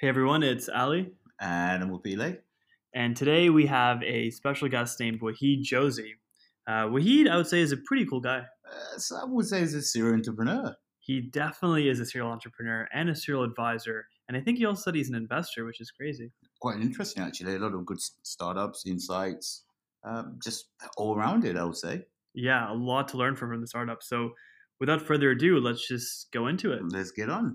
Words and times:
Hey 0.00 0.08
everyone, 0.08 0.42
it's 0.42 0.70
Ali. 0.70 1.12
And 1.42 1.82
I'm 1.82 1.90
Wapile. 1.90 2.38
And 2.94 3.14
today 3.14 3.50
we 3.50 3.66
have 3.66 4.02
a 4.02 4.30
special 4.30 4.66
guest 4.66 4.98
named 4.98 5.20
Wahid 5.20 5.60
Josie. 5.60 6.14
Uh, 6.66 6.86
Wahid, 6.86 7.28
I 7.28 7.36
would 7.36 7.46
say, 7.46 7.60
is 7.60 7.70
a 7.70 7.76
pretty 7.76 8.06
cool 8.06 8.22
guy. 8.22 8.38
Uh, 8.66 8.96
so 8.96 9.16
I 9.16 9.24
would 9.26 9.44
say 9.44 9.60
he's 9.60 9.74
a 9.74 9.82
serial 9.82 10.14
entrepreneur. 10.14 10.74
He 11.00 11.20
definitely 11.20 11.90
is 11.90 12.00
a 12.00 12.06
serial 12.06 12.30
entrepreneur 12.30 12.88
and 12.94 13.10
a 13.10 13.14
serial 13.14 13.44
advisor. 13.44 14.06
And 14.26 14.38
I 14.38 14.40
think 14.40 14.56
he 14.56 14.64
also 14.64 14.84
said 14.84 14.94
he's 14.94 15.10
an 15.10 15.16
investor, 15.16 15.66
which 15.66 15.82
is 15.82 15.90
crazy. 15.90 16.32
Quite 16.62 16.80
interesting, 16.80 17.22
actually. 17.22 17.56
A 17.56 17.58
lot 17.58 17.74
of 17.74 17.84
good 17.84 18.00
startups, 18.22 18.86
insights, 18.86 19.64
um, 20.02 20.38
just 20.42 20.70
all 20.96 21.14
around 21.14 21.44
it, 21.44 21.58
I 21.58 21.64
would 21.64 21.76
say. 21.76 22.06
Yeah, 22.32 22.72
a 22.72 22.74
lot 22.74 23.08
to 23.08 23.18
learn 23.18 23.36
from, 23.36 23.50
from 23.50 23.60
the 23.60 23.66
startup. 23.66 24.02
So 24.02 24.30
without 24.78 25.02
further 25.02 25.32
ado, 25.32 25.60
let's 25.60 25.86
just 25.86 26.32
go 26.32 26.46
into 26.46 26.72
it. 26.72 26.80
Let's 26.90 27.10
get 27.10 27.28
on. 27.28 27.54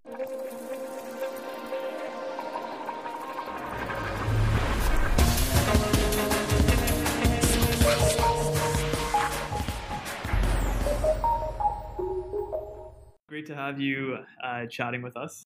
Great 13.35 13.47
to 13.47 13.55
have 13.55 13.81
you 13.81 14.17
uh, 14.45 14.65
chatting 14.67 15.01
with 15.01 15.17
us. 15.17 15.43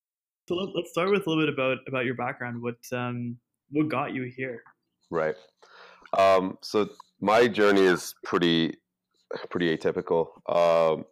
So 0.48 0.54
let, 0.54 0.84
us 0.84 0.92
start 0.92 1.10
with 1.10 1.26
a 1.26 1.30
little 1.32 1.44
bit 1.44 1.52
about 1.52 1.80
about 1.88 2.06
your 2.06 2.14
background. 2.14 2.62
What 2.62 2.78
um, 2.94 3.36
what 3.72 3.90
got 3.90 4.14
you 4.14 4.26
here? 4.26 4.62
Right. 5.10 5.34
Um, 6.16 6.60
so 6.62 6.88
my 7.20 7.48
journey 7.48 7.82
is 7.82 8.14
pretty 8.24 8.78
pretty 9.50 9.76
atypical. 9.76 10.28
Um, 10.48 11.06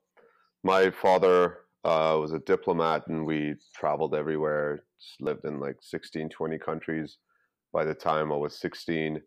my 0.64 0.92
father 0.92 1.62
uh, 1.84 2.16
was 2.22 2.32
a 2.34 2.40
diplomat, 2.46 3.08
and 3.08 3.26
we 3.26 3.56
traveled 3.74 4.14
everywhere. 4.14 4.84
Lived 5.20 5.46
in 5.46 5.60
like 5.60 5.78
16, 5.82 6.30
20 6.30 6.60
countries 6.60 7.18
by 7.74 7.86
the 7.86 7.96
time 7.96 8.32
I 8.32 8.36
was 8.36 8.60
16, 8.60 9.20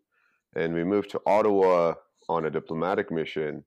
and 0.55 0.73
we 0.73 0.85
moved 0.85 1.09
to 1.09 1.21
Ottawa 1.25 1.95
on 2.29 2.45
a 2.45 2.49
diplomatic 2.49 3.11
mission 3.11 3.65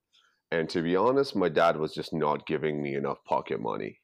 and 0.55 0.69
to 0.70 0.83
be 0.83 0.94
honest, 0.94 1.34
my 1.34 1.48
dad 1.48 1.77
was 1.77 1.92
just 1.92 2.12
not 2.12 2.47
giving 2.47 2.80
me 2.80 2.94
enough 2.94 3.19
pocket 3.24 3.60
money. 3.60 3.98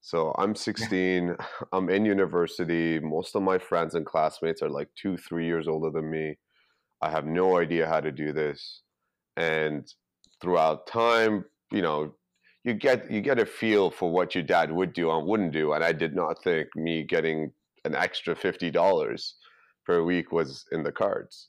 So 0.00 0.34
I'm 0.36 0.54
16, 0.66 1.36
I'm 1.72 1.88
in 1.90 2.04
university. 2.04 2.98
Most 2.98 3.36
of 3.36 3.42
my 3.42 3.58
friends 3.58 3.94
and 3.94 4.04
classmates 4.04 4.62
are 4.62 4.68
like 4.68 4.88
two, 5.00 5.16
three 5.16 5.46
years 5.46 5.68
older 5.68 5.90
than 5.90 6.10
me. 6.10 6.38
I 7.00 7.10
have 7.10 7.24
no 7.24 7.58
idea 7.58 7.86
how 7.86 8.00
to 8.00 8.10
do 8.10 8.32
this. 8.32 8.82
And 9.36 9.86
throughout 10.42 10.86
time, 10.88 11.44
you 11.70 11.82
know, 11.82 12.14
you 12.64 12.74
get 12.74 13.10
you 13.10 13.22
get 13.22 13.38
a 13.38 13.46
feel 13.46 13.90
for 13.90 14.10
what 14.12 14.34
your 14.34 14.44
dad 14.44 14.70
would 14.70 14.92
do 14.92 15.10
and 15.10 15.26
wouldn't 15.26 15.52
do. 15.52 15.72
And 15.72 15.82
I 15.82 15.92
did 15.92 16.14
not 16.14 16.42
think 16.44 16.68
me 16.76 17.04
getting 17.04 17.52
an 17.86 17.94
extra 17.94 18.36
fifty 18.36 18.70
dollars 18.70 19.36
per 19.86 20.02
week 20.02 20.30
was 20.30 20.66
in 20.72 20.82
the 20.82 20.92
cards. 20.92 21.48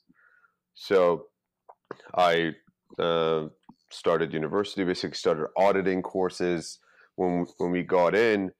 So 0.74 1.26
I 2.16 2.54
uh, 2.98 3.48
started 3.92 4.32
university, 4.32 4.84
basically 4.84 5.16
started 5.16 5.46
auditing 5.56 6.02
courses 6.02 6.78
when 7.16 7.46
when 7.58 7.70
we 7.70 7.82
got 7.82 8.14
in, 8.14 8.52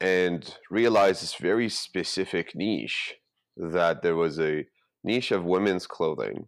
and 0.00 0.56
realized 0.70 1.22
this 1.22 1.34
very 1.34 1.68
specific 1.68 2.54
niche 2.54 3.14
that 3.56 4.02
there 4.02 4.16
was 4.16 4.38
a 4.38 4.64
niche 5.04 5.30
of 5.30 5.44
women's 5.44 5.86
clothing 5.86 6.46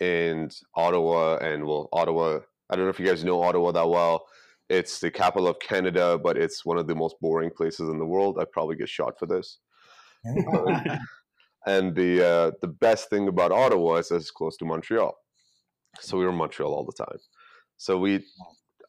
in 0.00 0.48
Ottawa, 0.74 1.36
and 1.36 1.64
well, 1.64 1.88
Ottawa. 1.92 2.40
I 2.70 2.76
don't 2.76 2.84
know 2.84 2.90
if 2.90 3.00
you 3.00 3.06
guys 3.06 3.24
know 3.24 3.42
Ottawa 3.42 3.72
that 3.72 3.88
well. 3.88 4.26
It's 4.68 5.00
the 5.00 5.10
capital 5.10 5.48
of 5.48 5.58
Canada, 5.58 6.18
but 6.22 6.36
it's 6.36 6.64
one 6.64 6.78
of 6.78 6.86
the 6.86 6.94
most 6.94 7.16
boring 7.20 7.50
places 7.50 7.88
in 7.88 7.98
the 7.98 8.06
world. 8.06 8.38
I 8.40 8.44
probably 8.44 8.76
get 8.76 8.88
shot 8.88 9.18
for 9.18 9.26
this. 9.26 9.58
and 11.66 11.94
the 11.94 12.26
uh, 12.26 12.50
the 12.60 12.68
best 12.68 13.10
thing 13.10 13.28
about 13.28 13.52
Ottawa 13.52 13.96
is 13.96 14.10
it's 14.10 14.30
close 14.30 14.56
to 14.58 14.64
Montreal, 14.64 15.14
so 15.98 16.18
we 16.18 16.24
were 16.24 16.30
in 16.30 16.36
Montreal 16.36 16.72
all 16.72 16.84
the 16.84 17.04
time. 17.04 17.18
So 17.80 17.96
we, 17.96 18.26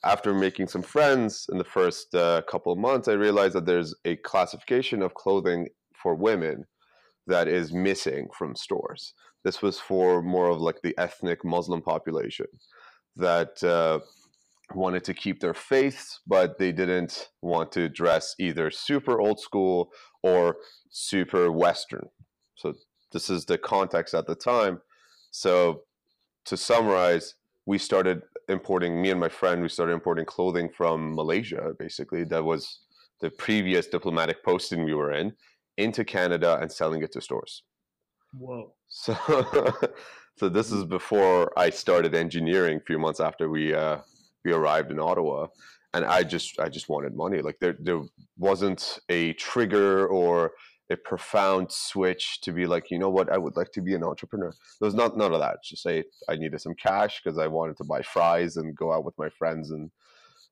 after 0.03 0.33
making 0.33 0.67
some 0.67 0.81
friends 0.81 1.47
in 1.49 1.57
the 1.57 1.63
first 1.63 2.13
uh, 2.13 2.41
couple 2.41 2.73
of 2.73 2.77
months, 2.77 3.07
I 3.07 3.13
realized 3.13 3.55
that 3.55 3.65
there's 3.65 3.95
a 4.03 4.17
classification 4.17 5.01
of 5.01 5.13
clothing 5.13 5.69
for 5.95 6.13
women 6.13 6.65
that 7.25 7.47
is 7.47 7.71
missing 7.71 8.27
from 8.37 8.53
stores. 8.53 9.13
This 9.45 9.61
was 9.61 9.79
for 9.79 10.21
more 10.21 10.49
of 10.49 10.59
like 10.59 10.81
the 10.83 10.93
ethnic 10.97 11.45
Muslim 11.45 11.81
population 11.81 12.47
that 13.15 13.63
uh, 13.63 13.99
wanted 14.75 15.05
to 15.05 15.13
keep 15.13 15.39
their 15.39 15.53
faiths, 15.53 16.19
but 16.27 16.59
they 16.59 16.73
didn't 16.73 17.29
want 17.41 17.71
to 17.71 17.87
dress 17.87 18.35
either 18.39 18.69
super 18.71 19.21
old 19.21 19.39
school 19.39 19.89
or 20.21 20.57
super 20.89 21.49
Western. 21.49 22.09
So 22.55 22.73
this 23.13 23.29
is 23.29 23.45
the 23.45 23.57
context 23.57 24.13
at 24.13 24.27
the 24.27 24.35
time. 24.35 24.81
So 25.31 25.83
to 26.43 26.57
summarize, 26.57 27.35
we 27.65 27.77
started 27.77 28.23
importing 28.51 29.01
me 29.01 29.09
and 29.11 29.19
my 29.19 29.29
friend 29.29 29.61
we 29.61 29.69
started 29.69 29.93
importing 29.93 30.25
clothing 30.25 30.69
from 30.69 31.15
malaysia 31.15 31.73
basically 31.79 32.23
that 32.23 32.43
was 32.43 32.81
the 33.21 33.29
previous 33.29 33.87
diplomatic 33.87 34.43
posting 34.43 34.83
we 34.83 34.93
were 34.93 35.13
in 35.13 35.33
into 35.77 36.03
canada 36.03 36.59
and 36.61 36.71
selling 36.71 37.01
it 37.01 37.11
to 37.11 37.21
stores. 37.21 37.63
Whoa. 38.33 38.73
So 38.93 39.15
so 40.37 40.49
this 40.49 40.71
is 40.71 40.83
before 40.83 41.57
i 41.57 41.69
started 41.69 42.13
engineering 42.15 42.77
a 42.77 42.85
few 42.89 42.99
months 42.99 43.19
after 43.19 43.49
we 43.49 43.73
uh, 43.73 43.97
we 44.43 44.51
arrived 44.51 44.91
in 44.91 44.99
ottawa 44.99 45.47
and 45.93 46.03
i 46.05 46.23
just 46.23 46.59
i 46.59 46.67
just 46.69 46.89
wanted 46.89 47.15
money. 47.15 47.41
Like 47.41 47.57
there 47.59 47.77
there 47.79 48.01
wasn't 48.37 48.99
a 49.09 49.33
trigger 49.33 50.07
or 50.07 50.51
a 50.91 50.97
profound 50.97 51.71
switch 51.71 52.41
to 52.41 52.51
be 52.51 52.65
like, 52.65 52.91
you 52.91 52.99
know 52.99 53.09
what, 53.09 53.31
I 53.31 53.37
would 53.37 53.55
like 53.55 53.71
to 53.73 53.81
be 53.81 53.95
an 53.95 54.03
entrepreneur. 54.03 54.53
There 54.79 54.87
was 54.87 54.95
not 54.95 55.17
none 55.17 55.33
of 55.33 55.39
that. 55.39 55.63
Just 55.63 55.83
say 55.83 56.03
I 56.29 56.35
needed 56.35 56.61
some 56.61 56.75
cash 56.75 57.21
because 57.23 57.37
I 57.37 57.47
wanted 57.47 57.77
to 57.77 57.83
buy 57.83 58.01
fries 58.01 58.57
and 58.57 58.75
go 58.75 58.91
out 58.93 59.05
with 59.05 59.17
my 59.17 59.29
friends 59.29 59.71
and 59.71 59.89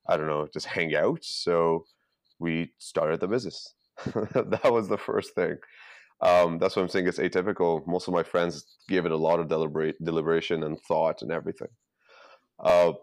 I 0.07 0.17
don't 0.17 0.27
know, 0.27 0.47
just 0.51 0.65
hang 0.65 0.95
out. 0.95 1.23
So 1.23 1.85
we 2.39 2.71
started 2.77 3.19
the 3.19 3.27
business. 3.27 3.75
that 4.05 4.71
was 4.71 4.87
the 4.87 4.97
first 4.97 5.35
thing. 5.35 5.57
Um, 6.21 6.57
that's 6.57 6.75
what 6.75 6.83
I'm 6.83 6.89
saying. 6.89 7.07
It's 7.07 7.19
atypical. 7.19 7.85
Most 7.87 8.07
of 8.07 8.13
my 8.13 8.23
friends 8.23 8.77
gave 8.87 9.05
it 9.05 9.11
a 9.11 9.17
lot 9.17 9.39
of 9.39 9.47
deliberate 9.47 10.03
deliberation 10.03 10.63
and 10.63 10.79
thought 10.81 11.21
and 11.21 11.31
everything. 11.31 11.69
Uh, 12.63 12.93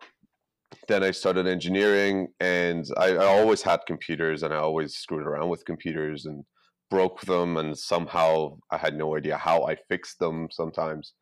then 0.88 1.02
I 1.02 1.12
started 1.12 1.46
engineering, 1.46 2.28
and 2.40 2.84
I, 2.98 3.12
I, 3.12 3.26
always 3.38 3.62
had 3.62 3.80
computers, 3.86 4.42
and 4.42 4.52
I 4.52 4.58
always 4.58 4.96
screwed 4.96 5.26
around 5.26 5.48
with 5.48 5.64
computers 5.64 6.26
and 6.26 6.44
broke 6.90 7.22
them 7.22 7.56
and 7.56 7.76
somehow 7.76 8.58
I 8.70 8.78
had 8.78 8.96
no 8.96 9.16
idea 9.16 9.36
how 9.36 9.64
I 9.66 9.76
fixed 9.88 10.18
them 10.18 10.48
sometimes. 10.50 11.14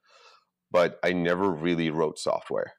But 0.71 0.99
I 1.05 1.13
never 1.13 1.51
really 1.51 1.91
wrote 1.91 2.19
software. 2.19 2.73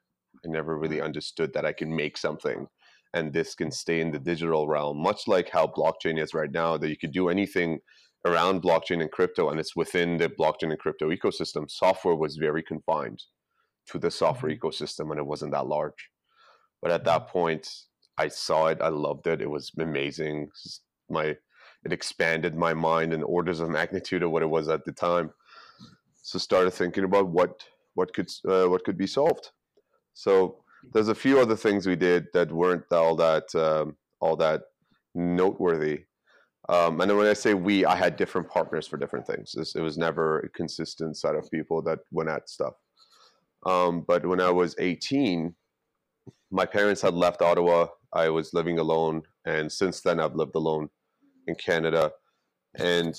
I 0.43 0.49
never 0.49 0.77
really 0.77 1.01
understood 1.01 1.53
that 1.53 1.65
I 1.65 1.71
can 1.71 1.95
make 1.95 2.17
something 2.17 2.67
and 3.13 3.31
this 3.31 3.55
can 3.55 3.71
stay 3.71 4.01
in 4.01 4.11
the 4.11 4.19
digital 4.19 4.67
realm, 4.67 5.01
much 5.01 5.27
like 5.27 5.49
how 5.49 5.67
blockchain 5.67 6.21
is 6.21 6.33
right 6.33 6.51
now, 6.51 6.77
that 6.77 6.89
you 6.89 6.97
could 6.97 7.13
do 7.13 7.29
anything 7.29 7.79
around 8.25 8.61
blockchain 8.61 9.01
and 9.01 9.11
crypto 9.11 9.49
and 9.49 9.59
it's 9.59 9.75
within 9.75 10.17
the 10.17 10.27
blockchain 10.27 10.71
and 10.71 10.79
crypto 10.79 11.09
ecosystem. 11.09 11.69
Software 11.69 12.15
was 12.15 12.35
very 12.35 12.61
confined 12.61 13.23
to 13.87 13.99
the 13.99 14.11
software 14.11 14.51
mm-hmm. 14.51 14.67
ecosystem 14.67 15.11
and 15.11 15.19
it 15.19 15.25
wasn't 15.25 15.51
that 15.51 15.67
large. 15.67 16.09
But 16.81 16.91
at 16.91 17.05
that 17.05 17.29
point, 17.29 17.67
I 18.17 18.27
saw 18.27 18.67
it, 18.67 18.79
I 18.81 18.89
loved 18.89 19.27
it, 19.27 19.41
it 19.41 19.49
was 19.49 19.71
amazing. 19.79 20.49
My 21.09 21.35
it 21.85 21.93
expanded 21.93 22.55
my 22.55 22.73
mind 22.73 23.13
in 23.13 23.21
orders 23.23 23.59
of 23.59 23.69
magnitude 23.69 24.23
of 24.23 24.31
what 24.31 24.41
it 24.41 24.49
was 24.49 24.67
at 24.67 24.83
the 24.83 24.91
time. 24.91 25.31
So 26.23 26.39
started 26.39 26.71
thinking 26.71 27.03
about 27.03 27.27
what 27.27 27.63
what 27.93 28.13
could 28.13 28.29
uh, 28.49 28.65
what 28.65 28.83
could 28.83 28.97
be 28.97 29.07
solved. 29.07 29.51
So 30.15 30.63
there's 30.93 31.09
a 31.09 31.15
few 31.15 31.39
other 31.39 31.55
things 31.55 31.85
we 31.85 31.95
did 31.95 32.25
that 32.33 32.51
weren't 32.51 32.91
all 32.91 33.15
that 33.17 33.53
um, 33.53 33.95
all 34.19 34.35
that 34.37 34.63
noteworthy. 35.13 36.05
Um, 36.67 36.99
and 36.99 37.09
then 37.09 37.17
when 37.17 37.27
I 37.27 37.33
say 37.33 37.53
we, 37.53 37.85
I 37.85 37.95
had 37.95 38.15
different 38.15 38.49
partners 38.49 38.87
for 38.87 38.97
different 38.97 39.27
things. 39.27 39.53
It 39.75 39.81
was 39.81 39.99
never 39.99 40.39
a 40.39 40.49
consistent 40.49 41.15
set 41.15 41.35
of 41.35 41.49
people 41.51 41.83
that 41.83 41.99
went 42.11 42.29
at 42.29 42.49
stuff. 42.49 42.73
Um, 43.67 44.03
but 44.07 44.25
when 44.25 44.41
I 44.41 44.49
was 44.49 44.75
18, 44.79 45.53
my 46.49 46.65
parents 46.65 47.03
had 47.03 47.13
left 47.13 47.43
Ottawa. 47.43 47.87
I 48.13 48.29
was 48.29 48.53
living 48.55 48.79
alone, 48.79 49.21
and 49.45 49.71
since 49.71 50.01
then 50.01 50.19
I've 50.19 50.35
lived 50.35 50.55
alone 50.55 50.89
in 51.47 51.55
Canada, 51.55 52.11
and 52.77 53.13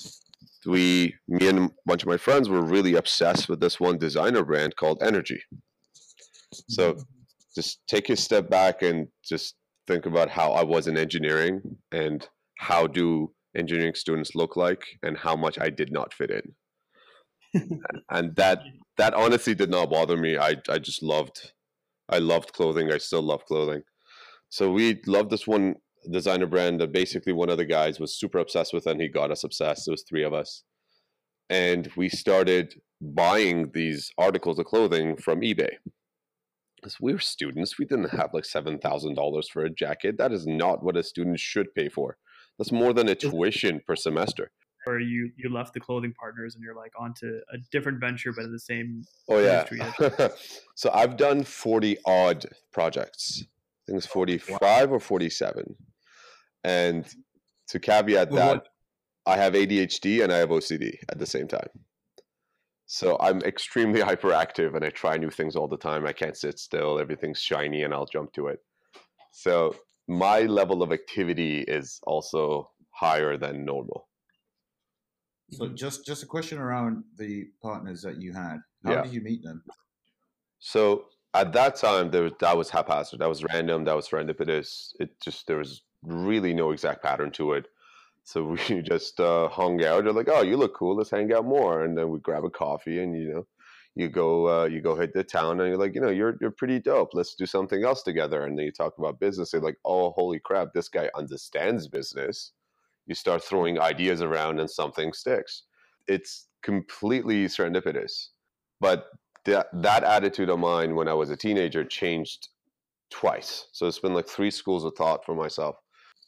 we, 0.65 1.15
me 1.27 1.47
and 1.47 1.59
a 1.59 1.69
bunch 1.85 2.03
of 2.03 2.07
my 2.07 2.17
friends, 2.17 2.49
were 2.49 2.61
really 2.61 2.95
obsessed 2.95 3.49
with 3.49 3.59
this 3.59 3.79
one 3.79 3.97
designer 3.97 4.43
brand 4.43 4.75
called 4.75 5.01
Energy. 5.01 5.41
So, 6.69 6.97
just 7.55 7.79
take 7.87 8.09
a 8.09 8.15
step 8.15 8.49
back 8.49 8.81
and 8.81 9.07
just 9.23 9.55
think 9.87 10.05
about 10.05 10.29
how 10.29 10.51
I 10.51 10.63
was 10.63 10.87
in 10.87 10.97
engineering 10.97 11.61
and 11.91 12.27
how 12.59 12.87
do 12.87 13.31
engineering 13.55 13.95
students 13.95 14.35
look 14.35 14.55
like 14.55 14.83
and 15.01 15.17
how 15.17 15.35
much 15.35 15.57
I 15.59 15.69
did 15.69 15.91
not 15.91 16.13
fit 16.13 16.29
in. 16.29 16.53
and 18.11 18.35
that 18.35 18.59
that 18.97 19.13
honestly 19.13 19.55
did 19.55 19.69
not 19.69 19.89
bother 19.89 20.17
me. 20.17 20.37
I 20.37 20.55
I 20.69 20.77
just 20.77 21.01
loved 21.01 21.53
I 22.09 22.19
loved 22.19 22.53
clothing. 22.53 22.91
I 22.91 22.97
still 22.97 23.21
love 23.21 23.43
clothing. 23.45 23.81
So 24.49 24.71
we 24.71 25.01
loved 25.05 25.29
this 25.29 25.47
one 25.47 25.75
designer 26.09 26.47
brand 26.47 26.81
that 26.81 26.91
basically 26.91 27.33
one 27.33 27.49
of 27.49 27.57
the 27.57 27.65
guys 27.65 27.99
was 27.99 28.17
super 28.17 28.39
obsessed 28.39 28.73
with, 28.73 28.87
and 28.87 29.01
he 29.01 29.07
got 29.07 29.31
us 29.31 29.43
obsessed. 29.43 29.87
It 29.87 29.91
was 29.91 30.03
three 30.03 30.23
of 30.23 30.33
us, 30.33 30.63
and 31.49 31.89
we 31.95 32.09
started 32.09 32.75
buying 33.01 33.71
these 33.73 34.11
articles 34.17 34.59
of 34.59 34.65
clothing 34.65 35.15
from 35.17 35.41
eBay. 35.41 35.75
Because 36.77 36.99
we 36.99 37.13
were 37.13 37.19
students, 37.19 37.79
we 37.79 37.85
didn't 37.85 38.09
have 38.09 38.33
like 38.33 38.45
seven 38.45 38.77
thousand 38.77 39.15
dollars 39.15 39.49
for 39.49 39.65
a 39.65 39.69
jacket. 39.69 40.17
That 40.17 40.31
is 40.31 40.45
not 40.45 40.83
what 40.83 40.97
a 40.97 41.03
student 41.03 41.39
should 41.39 41.73
pay 41.73 41.89
for. 41.89 42.17
That's 42.57 42.71
more 42.71 42.93
than 42.93 43.09
a 43.09 43.15
tuition 43.15 43.81
per 43.85 43.95
semester. 43.95 44.51
Or 44.85 44.99
you 44.99 45.31
you 45.35 45.49
left 45.51 45.73
the 45.73 45.79
clothing 45.79 46.13
partners 46.19 46.55
and 46.55 46.63
you're 46.63 46.75
like 46.75 46.93
onto 46.97 47.39
a 47.51 47.57
different 47.71 47.99
venture, 47.99 48.31
but 48.31 48.45
in 48.45 48.51
the 48.51 48.59
same. 48.59 49.03
Oh 49.27 49.39
yeah. 49.39 49.65
industry. 49.69 50.29
so 50.75 50.91
I've 50.93 51.17
done 51.17 51.43
forty 51.43 51.97
odd 52.05 52.45
projects. 52.71 53.43
I 53.43 53.91
think 53.91 53.97
it's 53.97 54.07
oh, 54.07 54.13
forty-five 54.13 54.91
or 54.91 54.99
forty-seven. 54.99 55.75
And 56.67 57.05
to 57.69 57.79
caveat 57.79 58.29
Well, 58.29 58.39
that, 58.39 58.55
what- 58.57 58.67
I 59.25 59.37
have 59.37 59.53
ADHD 59.53 60.23
and 60.23 60.31
I 60.31 60.37
have 60.37 60.49
OCD 60.49 60.97
at 61.09 61.19
the 61.19 61.25
same 61.25 61.47
time. 61.47 61.69
So 62.85 63.17
I'm 63.19 63.41
extremely 63.41 64.01
hyperactive 64.09 64.75
and 64.75 64.83
I 64.85 64.89
try 64.89 65.17
new 65.17 65.29
things 65.29 65.55
all 65.55 65.67
the 65.67 65.77
time. 65.77 66.05
I 66.05 66.13
can't 66.13 66.37
sit 66.37 66.59
still. 66.59 66.99
Everything's 66.99 67.41
shiny 67.41 67.83
and 67.83 67.93
I'll 67.93 68.05
jump 68.05 68.33
to 68.33 68.47
it. 68.47 68.59
So 69.31 69.75
my 70.07 70.41
level 70.41 70.81
of 70.81 70.91
activity 70.91 71.61
is 71.61 71.99
also 72.03 72.71
higher 72.91 73.37
than 73.37 73.65
normal. 73.65 74.07
So 75.51 75.65
mm-hmm. 75.65 75.75
just 75.75 76.05
just 76.05 76.23
a 76.23 76.25
question 76.25 76.57
around 76.57 77.03
the 77.17 77.45
partners 77.61 78.01
that 78.01 78.21
you 78.21 78.33
had. 78.33 78.57
How 78.83 78.93
Yeah. 78.93 79.03
did 79.03 79.13
you 79.13 79.21
meet 79.21 79.43
them? 79.43 79.63
So 80.59 81.05
at 81.33 81.53
that 81.53 81.75
time, 81.75 82.09
there 82.11 82.23
was, 82.23 82.33
that 82.39 82.57
was 82.57 82.69
haphazard. 82.69 83.19
That 83.19 83.29
was 83.29 83.43
random. 83.43 83.85
That 83.85 83.95
was 83.95 84.09
serendipitous. 84.09 84.89
It 84.99 85.09
just 85.21 85.47
there 85.47 85.57
was 85.57 85.83
really 86.03 86.53
no 86.53 86.71
exact 86.71 87.03
pattern 87.03 87.31
to 87.31 87.53
it. 87.53 87.67
So 88.23 88.43
we 88.43 88.81
just 88.81 89.19
uh, 89.19 89.47
hung 89.49 89.83
out. 89.83 90.03
They're 90.03 90.13
like, 90.13 90.29
"Oh, 90.29 90.41
you 90.41 90.57
look 90.57 90.75
cool. 90.75 90.95
Let's 90.95 91.11
hang 91.11 91.31
out 91.33 91.45
more." 91.45 91.83
And 91.83 91.97
then 91.97 92.09
we 92.09 92.19
grab 92.19 92.43
a 92.43 92.49
coffee, 92.49 93.01
and 93.01 93.15
you 93.15 93.33
know, 93.33 93.47
you 93.95 94.09
go 94.09 94.47
uh, 94.47 94.65
you 94.65 94.81
go 94.81 94.95
hit 94.95 95.13
the 95.13 95.23
town, 95.23 95.59
and 95.61 95.69
you're 95.69 95.77
like, 95.77 95.95
"You 95.95 96.01
know, 96.01 96.09
you're 96.09 96.37
you're 96.41 96.51
pretty 96.51 96.79
dope. 96.79 97.09
Let's 97.13 97.35
do 97.35 97.45
something 97.45 97.83
else 97.83 98.03
together." 98.03 98.43
And 98.45 98.57
then 98.57 98.65
you 98.65 98.71
talk 98.71 98.97
about 98.97 99.19
business. 99.19 99.51
They're 99.51 99.61
like, 99.61 99.77
"Oh, 99.85 100.11
holy 100.11 100.39
crap! 100.39 100.73
This 100.73 100.89
guy 100.89 101.09
understands 101.15 101.87
business." 101.87 102.51
You 103.05 103.15
start 103.15 103.43
throwing 103.43 103.79
ideas 103.79 104.21
around, 104.21 104.59
and 104.59 104.69
something 104.69 105.13
sticks. 105.13 105.63
It's 106.07 106.47
completely 106.63 107.45
serendipitous, 107.45 108.29
but 108.81 109.07
that 109.45 109.67
that 109.73 110.03
attitude 110.03 110.49
of 110.49 110.59
mine 110.59 110.95
when 110.95 111.07
I 111.07 111.13
was 111.13 111.29
a 111.29 111.37
teenager 111.37 111.85
changed 111.85 112.49
twice. 113.09 113.67
So 113.71 113.87
it's 113.87 113.99
been 113.99 114.13
like 114.13 114.27
three 114.27 114.51
schools 114.51 114.83
of 114.83 114.93
thought 114.95 115.25
for 115.25 115.33
myself. 115.33 115.77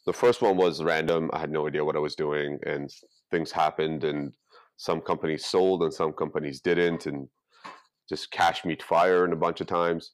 The 0.06 0.12
first 0.12 0.42
one 0.42 0.56
was 0.56 0.82
random. 0.82 1.30
I 1.32 1.38
had 1.38 1.50
no 1.50 1.66
idea 1.66 1.84
what 1.84 1.96
I 1.96 2.00
was 2.00 2.14
doing, 2.14 2.58
and 2.66 2.90
things 3.30 3.52
happened, 3.52 4.04
and 4.04 4.32
some 4.76 5.00
companies 5.00 5.44
sold 5.46 5.82
and 5.82 5.92
some 5.92 6.12
companies 6.12 6.60
didn't, 6.60 7.06
and 7.06 7.28
just 8.08 8.30
cash 8.30 8.64
meet 8.64 8.82
fire 8.82 9.24
and 9.24 9.32
a 9.32 9.36
bunch 9.36 9.60
of 9.60 9.66
times. 9.66 10.12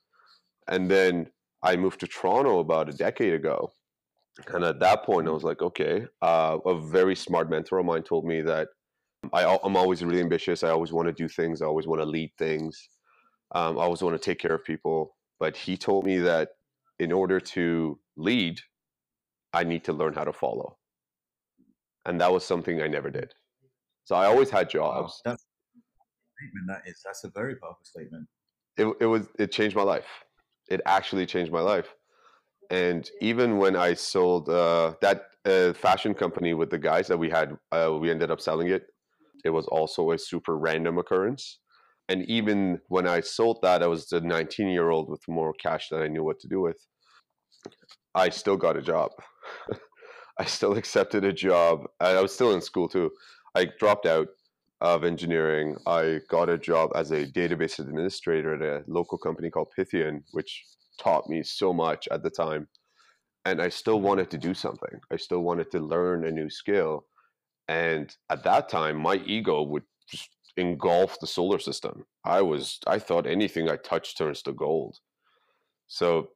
And 0.68 0.90
then 0.90 1.28
I 1.62 1.76
moved 1.76 2.00
to 2.00 2.06
Toronto 2.06 2.58
about 2.58 2.88
a 2.88 2.92
decade 2.92 3.32
ago. 3.32 3.70
And 4.48 4.64
at 4.64 4.80
that 4.80 5.04
point, 5.04 5.28
I 5.28 5.30
was 5.30 5.44
like, 5.44 5.62
okay, 5.62 6.06
uh, 6.20 6.58
a 6.66 6.80
very 6.80 7.16
smart 7.16 7.48
mentor 7.48 7.78
of 7.78 7.86
mine 7.86 8.02
told 8.02 8.26
me 8.26 8.42
that 8.42 8.68
I, 9.32 9.58
I'm 9.64 9.76
always 9.76 10.04
really 10.04 10.20
ambitious. 10.20 10.62
I 10.62 10.70
always 10.70 10.92
want 10.92 11.08
to 11.08 11.12
do 11.12 11.28
things. 11.28 11.62
I 11.62 11.66
always 11.66 11.86
want 11.86 12.02
to 12.02 12.06
lead 12.06 12.32
things. 12.38 12.88
Um, 13.54 13.78
I 13.78 13.82
always 13.82 14.02
want 14.02 14.20
to 14.20 14.22
take 14.22 14.38
care 14.38 14.54
of 14.54 14.64
people. 14.64 15.16
But 15.40 15.56
he 15.56 15.76
told 15.76 16.04
me 16.04 16.18
that 16.18 16.50
in 16.98 17.12
order 17.12 17.40
to 17.40 17.98
lead, 18.16 18.60
I 19.56 19.64
need 19.64 19.84
to 19.84 19.92
learn 19.92 20.12
how 20.12 20.24
to 20.24 20.32
follow. 20.32 20.76
And 22.04 22.20
that 22.20 22.30
was 22.32 22.44
something 22.44 22.82
I 22.82 22.88
never 22.88 23.10
did. 23.10 23.32
So 24.04 24.14
I 24.14 24.26
always 24.26 24.50
had 24.50 24.66
Wow, 24.66 24.80
jobs. 24.80 25.20
that's 25.24 25.44
statement. 26.36 26.66
That 26.68 26.82
is 26.90 27.00
that's 27.04 27.24
a 27.24 27.30
very 27.30 27.56
powerful 27.56 27.84
statement. 27.84 28.28
It, 28.76 28.86
it 29.00 29.06
was 29.06 29.28
it 29.38 29.50
changed 29.52 29.74
my 29.74 29.82
life. 29.82 30.10
It 30.68 30.80
actually 30.84 31.26
changed 31.26 31.52
my 31.52 31.60
life. 31.60 31.88
And 32.70 33.08
even 33.20 33.58
when 33.58 33.76
I 33.76 33.94
sold 33.94 34.48
uh, 34.48 34.94
that 35.00 35.18
uh, 35.44 35.72
fashion 35.72 36.12
company 36.14 36.52
with 36.54 36.70
the 36.70 36.78
guys 36.78 37.06
that 37.08 37.18
we 37.18 37.30
had, 37.30 37.56
uh, 37.72 37.96
we 38.00 38.10
ended 38.10 38.30
up 38.30 38.40
selling 38.40 38.68
it. 38.68 38.82
It 39.44 39.50
was 39.50 39.66
also 39.68 40.10
a 40.10 40.18
super 40.18 40.58
random 40.58 40.98
occurrence. 40.98 41.60
And 42.08 42.24
even 42.28 42.80
when 42.88 43.06
I 43.06 43.20
sold 43.20 43.60
that, 43.62 43.82
I 43.82 43.86
was 43.86 44.12
a 44.12 44.20
19 44.20 44.68
year 44.68 44.90
old 44.90 45.08
with 45.08 45.22
more 45.28 45.54
cash 45.54 45.88
than 45.88 46.02
I 46.02 46.08
knew 46.08 46.24
what 46.24 46.40
to 46.40 46.48
do 46.48 46.60
with. 46.60 46.80
I 48.14 48.30
still 48.30 48.56
got 48.56 48.76
a 48.76 48.82
job. 48.82 49.10
I 50.38 50.44
still 50.44 50.76
accepted 50.76 51.24
a 51.24 51.32
job. 51.32 51.86
I 52.00 52.20
was 52.20 52.34
still 52.34 52.54
in 52.54 52.60
school 52.60 52.88
too. 52.88 53.10
I 53.54 53.66
dropped 53.78 54.06
out 54.06 54.28
of 54.80 55.04
engineering. 55.04 55.76
I 55.86 56.20
got 56.28 56.50
a 56.50 56.58
job 56.58 56.90
as 56.94 57.10
a 57.10 57.26
database 57.26 57.78
administrator 57.78 58.54
at 58.54 58.62
a 58.62 58.84
local 58.86 59.18
company 59.18 59.50
called 59.50 59.68
Pythian, 59.76 60.22
which 60.32 60.64
taught 60.98 61.28
me 61.28 61.42
so 61.42 61.72
much 61.72 62.08
at 62.10 62.22
the 62.22 62.30
time. 62.30 62.68
And 63.44 63.62
I 63.62 63.68
still 63.68 64.00
wanted 64.00 64.30
to 64.30 64.38
do 64.38 64.54
something. 64.54 65.00
I 65.10 65.16
still 65.16 65.40
wanted 65.40 65.70
to 65.70 65.80
learn 65.80 66.26
a 66.26 66.30
new 66.32 66.50
skill. 66.50 67.06
And 67.68 68.14
at 68.28 68.44
that 68.44 68.68
time, 68.68 68.96
my 68.96 69.16
ego 69.24 69.62
would 69.62 69.84
just 70.10 70.30
engulf 70.56 71.18
the 71.20 71.26
solar 71.26 71.58
system. 71.58 72.04
I 72.24 72.42
was, 72.42 72.78
I 72.86 72.98
thought 72.98 73.26
anything 73.26 73.68
I 73.68 73.76
touched 73.76 74.18
turns 74.18 74.42
to 74.42 74.52
gold. 74.52 74.98
So, 75.86 76.28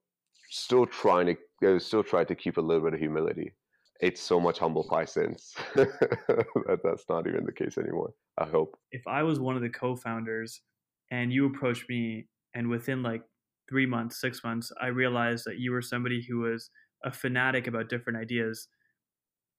still 0.51 0.87
trying 0.87 1.27
to, 1.27 1.37
I 1.63 1.79
still 1.79 2.03
trying 2.03 2.27
to 2.27 2.35
keep 2.35 2.57
a 2.57 2.61
little 2.61 2.83
bit 2.83 2.95
of 2.95 3.01
humility. 3.01 3.53
It's 4.01 4.21
so 4.21 4.41
much 4.41 4.59
humble 4.59 4.85
pie 4.85 5.05
since 5.05 5.55
that 5.75 6.81
that's 6.83 7.05
not 7.09 7.27
even 7.27 7.45
the 7.45 7.53
case 7.53 7.77
anymore. 7.77 8.13
I 8.39 8.47
hope. 8.47 8.79
if 8.93 9.07
I 9.07 9.23
was 9.23 9.39
one 9.39 9.57
of 9.57 9.63
the 9.63 9.69
co-founders 9.69 10.63
and 11.11 11.33
you 11.33 11.47
approached 11.47 11.89
me 11.89 12.27
and 12.55 12.71
within 12.71 13.03
like 13.03 13.23
three 13.69 13.87
months, 13.87 14.21
six 14.21 14.43
months, 14.43 14.73
I 14.81 14.87
realized 14.87 15.45
that 15.47 15.59
you 15.59 15.73
were 15.73 15.83
somebody 15.83 16.25
who 16.27 16.41
was 16.41 16.71
a 17.05 17.13
fanatic 17.13 17.67
about 17.67 17.89
different 17.89 18.19
ideas, 18.19 18.69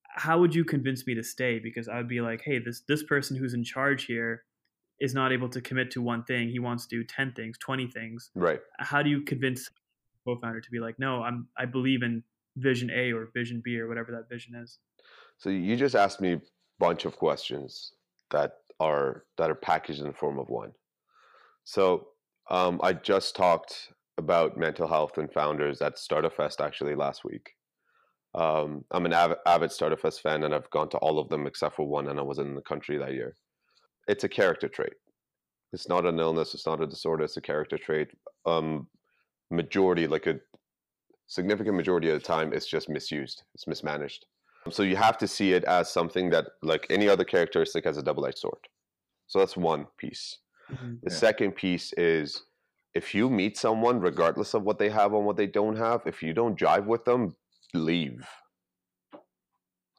how 0.10 0.40
would 0.40 0.54
you 0.54 0.66
convince 0.66 1.08
me 1.08 1.14
to 1.16 1.24
stay? 1.24 1.60
Because 1.60 1.88
I 1.88 1.98
would 1.98 2.10
be 2.10 2.22
like, 2.22 2.42
hey, 2.44 2.60
this 2.60 2.82
this 2.88 3.04
person 3.04 3.38
who's 3.38 3.54
in 3.54 3.64
charge 3.64 4.06
here 4.06 4.44
is 5.00 5.14
not 5.14 5.32
able 5.32 5.50
to 5.50 5.62
commit 5.62 5.90
to 5.92 6.02
one 6.02 6.24
thing. 6.26 6.50
He 6.50 6.60
wants 6.60 6.86
to 6.88 6.98
do 6.98 7.04
ten 7.04 7.34
things, 7.34 7.58
twenty 7.60 7.88
things. 7.88 8.30
Right. 8.36 8.60
How 8.80 9.02
do 9.02 9.10
you 9.10 9.22
convince 9.22 9.70
co-founder 10.26 10.62
to 10.62 10.72
be 10.72 10.80
like, 10.80 11.00
no, 11.00 11.24
I'm 11.24 11.48
I 11.58 11.66
believe 11.66 12.04
in 12.04 12.24
vision 12.58 12.90
A 12.94 13.12
or 13.12 13.30
vision 13.34 13.62
B 13.64 13.80
or 13.80 13.88
whatever 13.88 14.12
that 14.12 14.30
vision 14.30 14.56
is? 14.56 14.80
So 15.38 15.50
you 15.50 15.76
just 15.76 15.96
asked 15.96 16.22
me 16.22 16.34
a 16.34 16.42
bunch 16.80 17.06
of 17.06 17.16
questions 17.16 17.94
that 18.32 18.54
are 18.80 19.24
that 19.38 19.50
are 19.50 19.56
packaged 19.56 20.00
in 20.00 20.08
the 20.08 20.14
form 20.14 20.40
of 20.40 20.50
one. 20.50 20.72
So 21.64 22.08
um, 22.50 22.80
I 22.84 22.94
just 22.94 23.36
talked 23.36 23.92
about 24.18 24.58
mental 24.58 24.88
health 24.88 25.18
and 25.18 25.32
founders 25.32 25.82
at 25.82 25.98
Startup 25.98 26.34
Fest 26.34 26.62
actually 26.62 26.96
last 26.96 27.24
week. 27.24 27.52
Um, 28.34 28.86
I'm 28.92 29.06
an 29.06 29.14
avid, 29.14 29.38
avid 29.46 29.72
Startup 29.72 30.00
Fest 30.00 30.22
fan, 30.22 30.44
and 30.44 30.54
I've 30.54 30.70
gone 30.70 30.90
to 30.90 30.98
all 30.98 31.20
of 31.20 31.30
them 31.30 31.48
except 31.48 31.76
for 31.76 31.88
one, 31.88 32.08
and 32.08 32.20
I 32.20 32.24
was 32.24 32.40
in 32.40 32.56
the 32.56 32.62
country 32.62 32.98
that 32.98 33.14
year. 33.14 33.36
It's 34.08 34.24
a 34.24 34.30
character 34.30 34.68
trait. 34.68 34.94
It's 35.74 35.88
not 35.88 36.06
an 36.06 36.20
illness. 36.20 36.54
It's 36.54 36.66
not 36.66 36.82
a 36.82 36.88
disorder. 36.88 37.24
It's 37.24 37.38
a 37.38 37.42
character 37.42 37.78
trait. 37.78 38.10
Um, 38.46 38.88
majority, 39.52 40.08
like 40.08 40.28
a 40.28 40.40
significant 41.28 41.76
majority 41.76 42.10
of 42.10 42.20
the 42.20 42.26
time, 42.26 42.54
it's 42.54 42.68
just 42.68 42.90
misused. 42.90 43.44
It's 43.54 43.68
mismanaged. 43.68 44.26
So 44.70 44.84
you 44.84 44.96
have 44.96 45.18
to 45.20 45.28
see 45.28 45.54
it 45.54 45.64
as 45.64 45.92
something 45.92 46.30
that, 46.32 46.46
like 46.62 46.86
any 46.90 47.10
other 47.10 47.24
characteristic, 47.24 47.86
has 47.86 47.98
a 47.98 48.04
double-edged 48.04 48.38
sword. 48.38 48.60
So 49.28 49.40
that's 49.40 49.58
one 49.58 49.88
piece. 49.98 50.38
Mm-hmm, 50.72 50.96
the 51.04 51.12
Yeah. 51.12 51.18
second 51.18 51.52
piece 51.54 51.94
is 51.94 52.44
if 52.94 53.16
you 53.16 53.30
meet 53.30 53.58
someone, 53.58 54.00
regardless 54.00 54.54
of 54.54 54.64
what 54.64 54.78
they 54.78 54.90
have 54.90 55.14
and 55.14 55.26
what 55.26 55.38
they 55.38 55.48
don't 55.48 55.78
have, 55.78 56.02
if 56.06 56.22
you 56.22 56.34
don't 56.34 56.60
jive 56.60 56.86
with 56.86 57.06
them, 57.06 57.36
leave. 57.74 58.28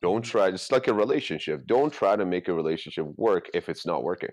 Don't 0.02 0.22
mm-hmm. 0.22 0.30
try. 0.30 0.48
It's 0.48 0.70
like 0.70 0.88
a 0.88 0.94
relationship. 0.94 1.66
Don't 1.66 1.92
try 1.92 2.16
to 2.16 2.26
make 2.26 2.48
a 2.48 2.52
relationship 2.54 3.06
work 3.16 3.48
if 3.54 3.68
it's 3.68 3.86
not 3.86 4.04
working. 4.04 4.30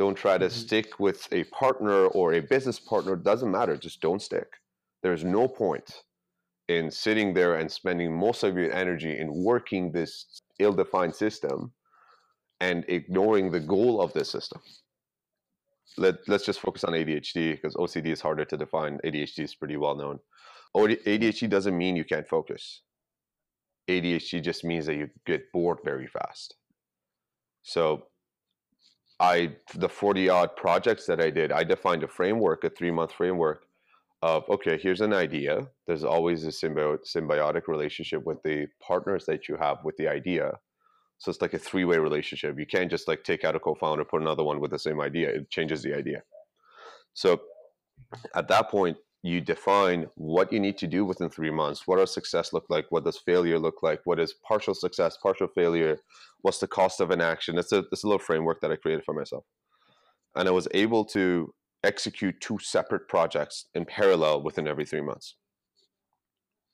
Don't 0.00 0.14
try 0.14 0.38
to 0.38 0.46
Mhm. 0.46 0.50
stick 0.50 0.98
with 0.98 1.30
a 1.30 1.44
partner 1.44 2.06
or 2.06 2.32
a 2.32 2.40
business 2.40 2.80
partner. 2.80 3.16
Doesn't 3.16 3.50
matter. 3.50 3.76
Just 3.76 4.00
don't 4.00 4.22
stick. 4.22 4.56
There's 5.02 5.24
no 5.24 5.46
point 5.46 6.04
in 6.68 6.90
sitting 6.90 7.34
there 7.34 7.56
and 7.56 7.70
spending 7.70 8.10
most 8.18 8.42
of 8.42 8.56
your 8.56 8.72
energy 8.72 9.18
in 9.18 9.44
working 9.44 9.92
this 9.92 10.40
ill-defined 10.58 11.14
system 11.14 11.74
and 12.60 12.86
ignoring 12.88 13.50
the 13.50 13.60
goal 13.60 14.00
of 14.00 14.14
this 14.14 14.30
system. 14.30 14.62
Let, 15.98 16.26
let's 16.28 16.46
just 16.46 16.60
focus 16.60 16.84
on 16.84 16.94
ADHD 16.94 17.52
because 17.52 17.76
OCD 17.76 18.10
is 18.10 18.22
harder 18.22 18.46
to 18.46 18.56
define. 18.56 19.00
ADHD 19.04 19.44
is 19.44 19.54
pretty 19.54 19.76
well 19.76 19.96
known. 19.96 20.18
ADHD 20.74 21.46
doesn't 21.46 21.76
mean 21.76 21.94
you 21.94 22.06
can't 22.06 22.26
focus. 22.26 22.82
ADHD 23.86 24.40
just 24.40 24.64
means 24.64 24.86
that 24.86 24.96
you 24.96 25.10
get 25.26 25.52
bored 25.52 25.80
very 25.84 26.06
fast. 26.06 26.56
So, 27.62 28.09
I 29.20 29.56
the 29.74 29.88
40 29.88 30.28
odd 30.30 30.56
projects 30.56 31.06
that 31.06 31.20
I 31.20 31.30
did, 31.30 31.52
I 31.52 31.62
defined 31.62 32.02
a 32.02 32.08
framework, 32.08 32.64
a 32.64 32.70
three 32.70 32.90
month 32.90 33.12
framework 33.12 33.66
of 34.22 34.48
okay, 34.48 34.78
here's 34.78 35.00
an 35.00 35.12
idea. 35.12 35.68
There's 35.86 36.04
always 36.04 36.44
a 36.44 36.48
symbio- 36.48 36.98
symbiotic 37.06 37.68
relationship 37.68 38.24
with 38.24 38.42
the 38.42 38.66
partners 38.82 39.26
that 39.26 39.48
you 39.48 39.56
have 39.56 39.84
with 39.84 39.96
the 39.96 40.08
idea. 40.08 40.58
So 41.18 41.30
it's 41.30 41.42
like 41.42 41.52
a 41.52 41.58
three-way 41.58 41.98
relationship. 41.98 42.58
You 42.58 42.66
can't 42.66 42.90
just 42.90 43.06
like 43.06 43.24
take 43.24 43.44
out 43.44 43.54
a 43.54 43.60
co-founder, 43.60 44.06
put 44.06 44.22
another 44.22 44.42
one 44.42 44.58
with 44.58 44.70
the 44.70 44.78
same 44.78 45.02
idea. 45.02 45.28
It 45.28 45.50
changes 45.50 45.82
the 45.82 45.94
idea. 45.94 46.22
So 47.12 47.42
at 48.34 48.48
that 48.48 48.70
point, 48.70 48.96
you 49.22 49.40
define 49.40 50.06
what 50.14 50.52
you 50.52 50.58
need 50.58 50.78
to 50.78 50.86
do 50.86 51.04
within 51.04 51.28
three 51.28 51.50
months. 51.50 51.86
What 51.86 51.98
does 51.98 52.12
success 52.12 52.52
look 52.52 52.64
like? 52.70 52.86
What 52.88 53.04
does 53.04 53.18
failure 53.18 53.58
look 53.58 53.82
like? 53.82 54.00
What 54.04 54.18
is 54.18 54.34
partial 54.46 54.74
success, 54.74 55.18
partial 55.18 55.48
failure? 55.48 55.98
What's 56.40 56.58
the 56.58 56.66
cost 56.66 57.00
of 57.00 57.10
inaction? 57.10 57.58
It's 57.58 57.72
a, 57.72 57.84
it's 57.92 58.02
a 58.02 58.06
little 58.06 58.18
framework 58.18 58.60
that 58.62 58.72
I 58.72 58.76
created 58.76 59.04
for 59.04 59.12
myself. 59.12 59.44
And 60.36 60.48
I 60.48 60.52
was 60.52 60.68
able 60.72 61.04
to 61.06 61.52
execute 61.84 62.40
two 62.40 62.58
separate 62.60 63.08
projects 63.08 63.66
in 63.74 63.84
parallel 63.84 64.42
within 64.42 64.66
every 64.66 64.86
three 64.86 65.02
months. 65.02 65.36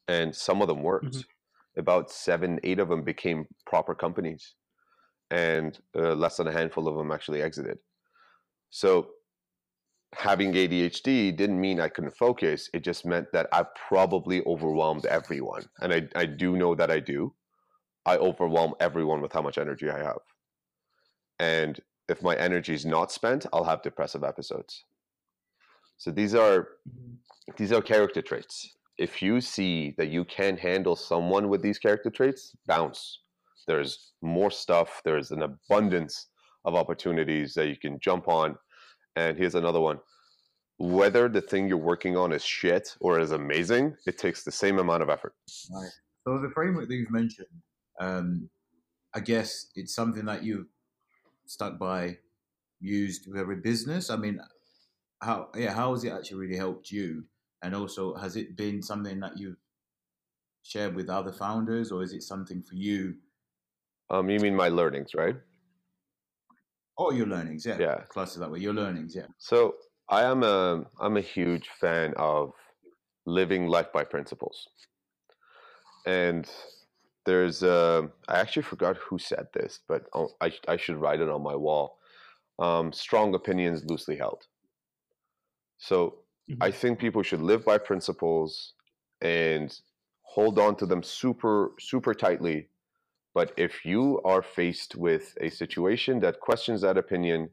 And 0.07 0.35
some 0.35 0.63
of 0.63 0.69
them 0.69 0.83
worked. 0.83 1.07
Mm-hmm. 1.07 1.81
About 1.81 2.11
seven, 2.11 2.61
eight 2.63 2.79
of 2.79 2.89
them 2.89 3.03
became 3.03 3.47
proper 3.67 3.95
companies. 3.95 4.55
And 5.33 5.77
uh, 5.97 6.15
less 6.15 6.37
than 6.37 6.47
a 6.47 6.53
handful 6.53 6.87
of 6.87 6.97
them 6.97 7.11
actually 7.11 7.43
exited. 7.43 7.79
So 8.71 9.09
having 10.17 10.53
ADHD 10.53 11.37
didn't 11.37 11.61
mean 11.61 11.81
I 11.81 11.89
couldn't 11.89 12.17
focus. 12.17 12.71
It 12.73 12.83
just 12.83 13.05
meant 13.05 13.29
that 13.33 13.49
I 13.53 13.65
probably 13.89 14.43
overwhelmed 14.47 15.07
everyone. 15.07 15.65
And 15.81 15.93
I, 15.93 16.09
I 16.15 16.27
do 16.27 16.57
know 16.57 16.75
that 16.75 16.91
I 16.91 17.01
do. 17.01 17.35
I 18.07 18.17
overwhelm 18.17 18.75
everyone 18.81 19.21
with 19.21 19.33
how 19.33 19.43
much 19.43 19.59
energy 19.59 19.91
I 19.91 19.99
have. 19.99 20.21
And 21.39 21.81
if 22.09 22.23
my 22.23 22.35
energy 22.37 22.73
is 22.73 22.87
not 22.87 23.13
spent, 23.13 23.47
I'll 23.53 23.65
have 23.65 23.83
depressive 23.83 24.25
episodes. 24.25 24.85
So 25.99 26.11
these 26.11 26.35
are 26.35 26.69
these 27.57 27.73
are 27.73 27.83
character 27.83 28.23
traits. 28.23 28.75
If 28.99 29.21
you 29.23 29.41
see 29.41 29.95
that 29.99 30.09
you 30.09 30.25
can 30.25 30.57
handle 30.57 30.97
someone 30.97 31.49
with 31.49 31.63
these 31.63 31.79
character 31.79 32.11
traits, 32.11 32.57
bounce. 32.67 33.21
There's 33.67 34.13
more 34.23 34.51
stuff. 34.51 35.03
There's 35.05 35.33
an 35.33 35.43
abundance 35.43 36.29
of 36.65 36.75
opportunities 36.75 37.55
that 37.55 37.69
you 37.69 37.77
can 37.77 37.99
jump 38.01 38.29
on 38.29 38.57
and 39.17 39.37
here's 39.37 39.55
another 39.55 39.81
one. 39.81 39.99
Whether 40.79 41.29
the 41.29 41.41
thing 41.41 41.69
you're 41.69 41.79
working 41.79 42.17
on 42.17 42.33
is 42.33 42.45
shit 42.45 42.97
or 43.01 43.19
is 43.19 43.33
amazing, 43.33 43.97
it 44.07 44.19
takes 44.19 44.45
the 44.45 44.53
same 44.53 44.79
amount 44.79 45.03
of 45.03 45.09
effort. 45.09 45.35
Right. 45.75 45.91
So 46.25 46.39
the 46.39 46.51
framework 46.51 46.89
that 46.89 46.95
you've 46.95 47.11
mentioned, 47.11 47.49
um, 47.99 48.51
I 49.15 49.21
guess 49.21 49.69
it's 49.75 49.95
something 49.95 50.27
that 50.27 50.45
you've 50.45 50.67
stuck 51.47 51.79
by, 51.79 52.19
used 52.81 53.27
with 53.27 53.41
every 53.41 53.57
business. 53.57 54.11
I 54.11 54.17
mean, 54.17 54.39
how 55.23 55.49
yeah, 55.57 55.73
how 55.73 55.93
has 55.95 56.05
it 56.05 56.13
actually 56.13 56.39
really 56.39 56.59
helped 56.59 56.91
you? 56.91 57.25
And 57.63 57.75
also, 57.75 58.15
has 58.15 58.37
it 58.37 58.57
been 58.57 58.83
something 58.83 59.19
that 59.21 59.39
you've 59.39 59.57
shared 60.63 60.95
with 60.95 61.09
other 61.09 61.33
founders, 61.33 61.91
or 61.91 62.03
is 62.03 62.13
it 62.13 62.23
something 62.23 62.63
for 62.63 62.75
you? 62.75 63.15
Um, 64.11 64.29
you 64.29 64.39
mean 64.41 64.55
my 64.55 64.69
learnings, 64.69 65.15
right? 65.15 65.37
Oh, 66.99 67.11
your 67.11 67.27
learnings, 67.27 67.67
yeah. 67.67 67.77
Yeah. 67.79 68.01
Cluster 68.09 68.41
that 68.41 68.51
way. 68.51 68.59
Your 68.59 68.73
learnings, 68.73 69.15
yeah. 69.15 69.27
So 69.39 69.75
I 70.09 70.23
am 70.23 70.43
a 70.43 70.85
I'm 71.01 71.17
a 71.17 71.21
huge 71.21 71.69
fan 71.81 72.15
of 72.17 72.53
living 73.27 73.67
life 73.67 73.93
by 73.93 74.05
principles. 74.05 74.69
And 76.07 76.49
there's 77.25 77.63
a, 77.65 78.09
I 78.29 78.39
actually 78.39 78.63
forgot 78.63 78.97
who 78.97 79.19
said 79.19 79.49
this, 79.53 79.81
but 79.89 80.07
I 80.41 80.53
I 80.69 80.77
should 80.77 80.97
write 80.97 81.21
it 81.21 81.29
on 81.29 81.43
my 81.43 81.57
wall. 81.57 81.99
Um, 82.59 82.93
strong 82.93 83.35
opinions 83.35 83.85
loosely 83.85 84.17
held. 84.17 84.47
So 85.79 86.19
mm-hmm. 86.51 86.63
I 86.63 86.71
think 86.71 86.99
people 86.99 87.23
should 87.23 87.43
live 87.43 87.65
by 87.65 87.79
principles 87.79 88.75
and 89.21 89.77
hold 90.23 90.59
on 90.59 90.77
to 90.77 90.87
them 90.87 91.03
super 91.03 91.73
super 91.79 92.15
tightly 92.15 92.69
but 93.37 93.53
if 93.59 93.85
you 93.85 94.19
are 94.25 94.43
faced 94.43 94.97
with 94.97 95.37
a 95.43 95.51
situation 95.51 96.21
that 96.21 96.41
questions 96.41 96.81
that 96.81 96.97
opinion, 96.97 97.51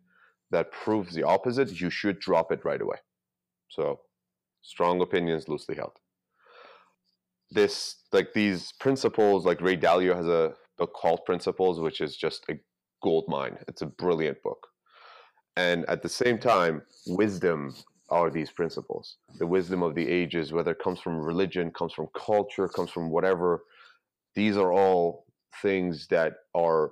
that 0.50 0.72
proves 0.72 1.14
the 1.14 1.24
opposite, 1.24 1.82
you 1.82 1.90
should 1.90 2.20
drop 2.20 2.54
it 2.54 2.64
right 2.64 2.82
away. 2.82 3.00
So, 3.68 4.00
strong 4.62 5.02
opinions 5.02 5.50
loosely 5.50 5.76
held. 5.76 5.98
This, 7.52 7.98
like 8.14 8.32
these 8.32 8.72
principles, 8.80 9.46
like 9.46 9.60
Ray 9.60 9.76
Dalio 9.76 10.16
has 10.16 10.26
a 10.26 10.54
book 10.78 10.94
called 10.94 11.26
Principles, 11.26 11.82
which 11.82 12.00
is 12.00 12.16
just 12.16 12.46
a 12.50 12.54
gold 13.04 13.26
mine. 13.28 13.58
It's 13.68 13.82
a 13.82 13.88
brilliant 14.04 14.42
book. 14.42 14.66
And 15.58 15.84
at 15.90 16.02
the 16.02 16.08
same 16.08 16.38
time, 16.40 16.84
wisdom 17.08 17.76
are 18.10 18.30
these 18.30 18.52
principles. 18.52 19.18
The 19.38 19.48
wisdom 19.48 19.84
of 19.84 19.96
the 19.96 20.08
ages, 20.08 20.54
whether 20.54 20.72
it 20.72 20.82
comes 20.82 21.02
from 21.02 21.20
religion, 21.20 21.72
comes 21.72 21.92
from 21.92 22.08
culture, 22.16 22.70
comes 22.70 22.90
from 22.90 23.10
whatever, 23.10 23.64
these 24.34 24.56
are 24.58 24.72
all 24.72 25.26
things 25.62 26.08
that 26.08 26.34
are 26.54 26.92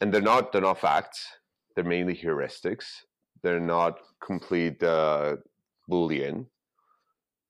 and 0.00 0.12
they're 0.12 0.20
not 0.20 0.52
they're 0.52 0.62
not 0.62 0.80
facts. 0.80 1.26
They're 1.74 1.84
mainly 1.84 2.14
heuristics. 2.14 2.86
They're 3.42 3.60
not 3.60 3.98
complete 4.24 4.82
uh, 4.82 5.36
boolean. 5.90 6.46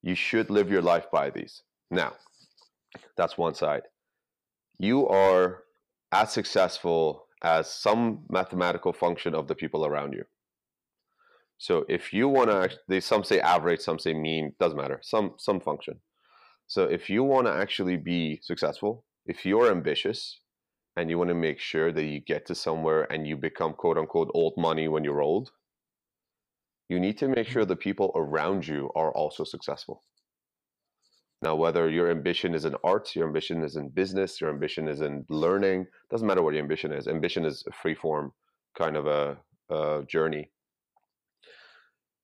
You 0.03 0.15
should 0.15 0.50
live 0.50 0.71
your 0.71 0.83
life 0.83 1.07
by 1.11 1.31
these. 1.31 1.62
Now 1.91 2.15
that's 3.17 3.38
one 3.38 3.55
side. 3.55 3.83
You 4.79 5.09
are 5.09 5.65
as 6.12 6.33
successful 6.33 7.27
as 7.43 7.73
some 7.73 8.25
mathematical 8.31 8.93
function 8.93 9.35
of 9.35 9.47
the 9.47 9.55
people 9.55 9.87
around 9.87 10.12
you. 10.12 10.25
So 11.59 11.85
if 11.88 12.12
you 12.12 12.29
want 12.29 12.50
to 12.50 12.71
they 12.88 13.00
some 13.00 13.25
say 13.25 13.41
average 13.41 13.81
some 13.81 13.99
say 13.99 14.15
mean 14.15 14.53
doesn't 14.61 14.79
matter. 14.79 15.00
Some 15.03 15.35
some 15.38 15.61
function. 15.61 16.00
So 16.67 16.85
if 16.85 17.09
you 17.09 17.25
want 17.25 17.47
to 17.47 17.53
actually 17.53 17.97
be 17.97 18.41
successful 18.43 19.05
if 19.29 19.45
you're 19.45 19.71
ambitious 19.71 20.41
and 20.97 21.09
you 21.11 21.19
want 21.19 21.29
to 21.29 21.35
make 21.35 21.61
sure 21.61 21.93
that 21.93 22.05
you 22.05 22.19
get 22.19 22.47
to 22.47 22.55
somewhere 22.55 23.03
and 23.13 23.27
you 23.27 23.37
become 23.37 23.75
quote 23.75 23.99
unquote 23.99 24.31
old 24.35 24.55
money 24.57 24.89
when 24.89 25.05
you're 25.05 25.21
old, 25.21 25.53
you 26.89 26.99
need 26.99 27.19
to 27.19 27.29
make 27.29 27.47
sure 27.47 27.63
mm-hmm. 27.63 27.69
the 27.69 27.77
people 27.77 28.11
around 28.17 28.67
you 28.67 28.91
are 28.97 29.13
also 29.13 29.45
successful. 29.45 30.03
Now, 31.43 31.55
whether 31.55 31.89
your 31.89 32.11
ambition 32.11 32.55
is 32.55 32.65
in 32.65 32.75
arts, 32.83 33.15
your 33.15 33.29
ambition 33.29 33.63
is 33.63 33.77
in 33.77 33.91
business, 33.91 34.41
your 34.41 34.51
ambition 34.51 34.89
is 34.89 35.03
in 35.03 35.25
learning, 35.29 35.87
doesn't 36.11 36.27
matter 36.27 36.43
what 36.43 36.55
your 36.55 36.63
ambition 36.63 36.93
is. 36.93 37.07
Ambition 37.07 37.45
is 37.45 37.63
a 37.69 37.73
free 37.73 37.95
form 37.95 38.33
kind 38.77 38.97
of 38.97 39.07
a, 39.07 39.37
a 39.71 40.03
journey. 40.09 40.51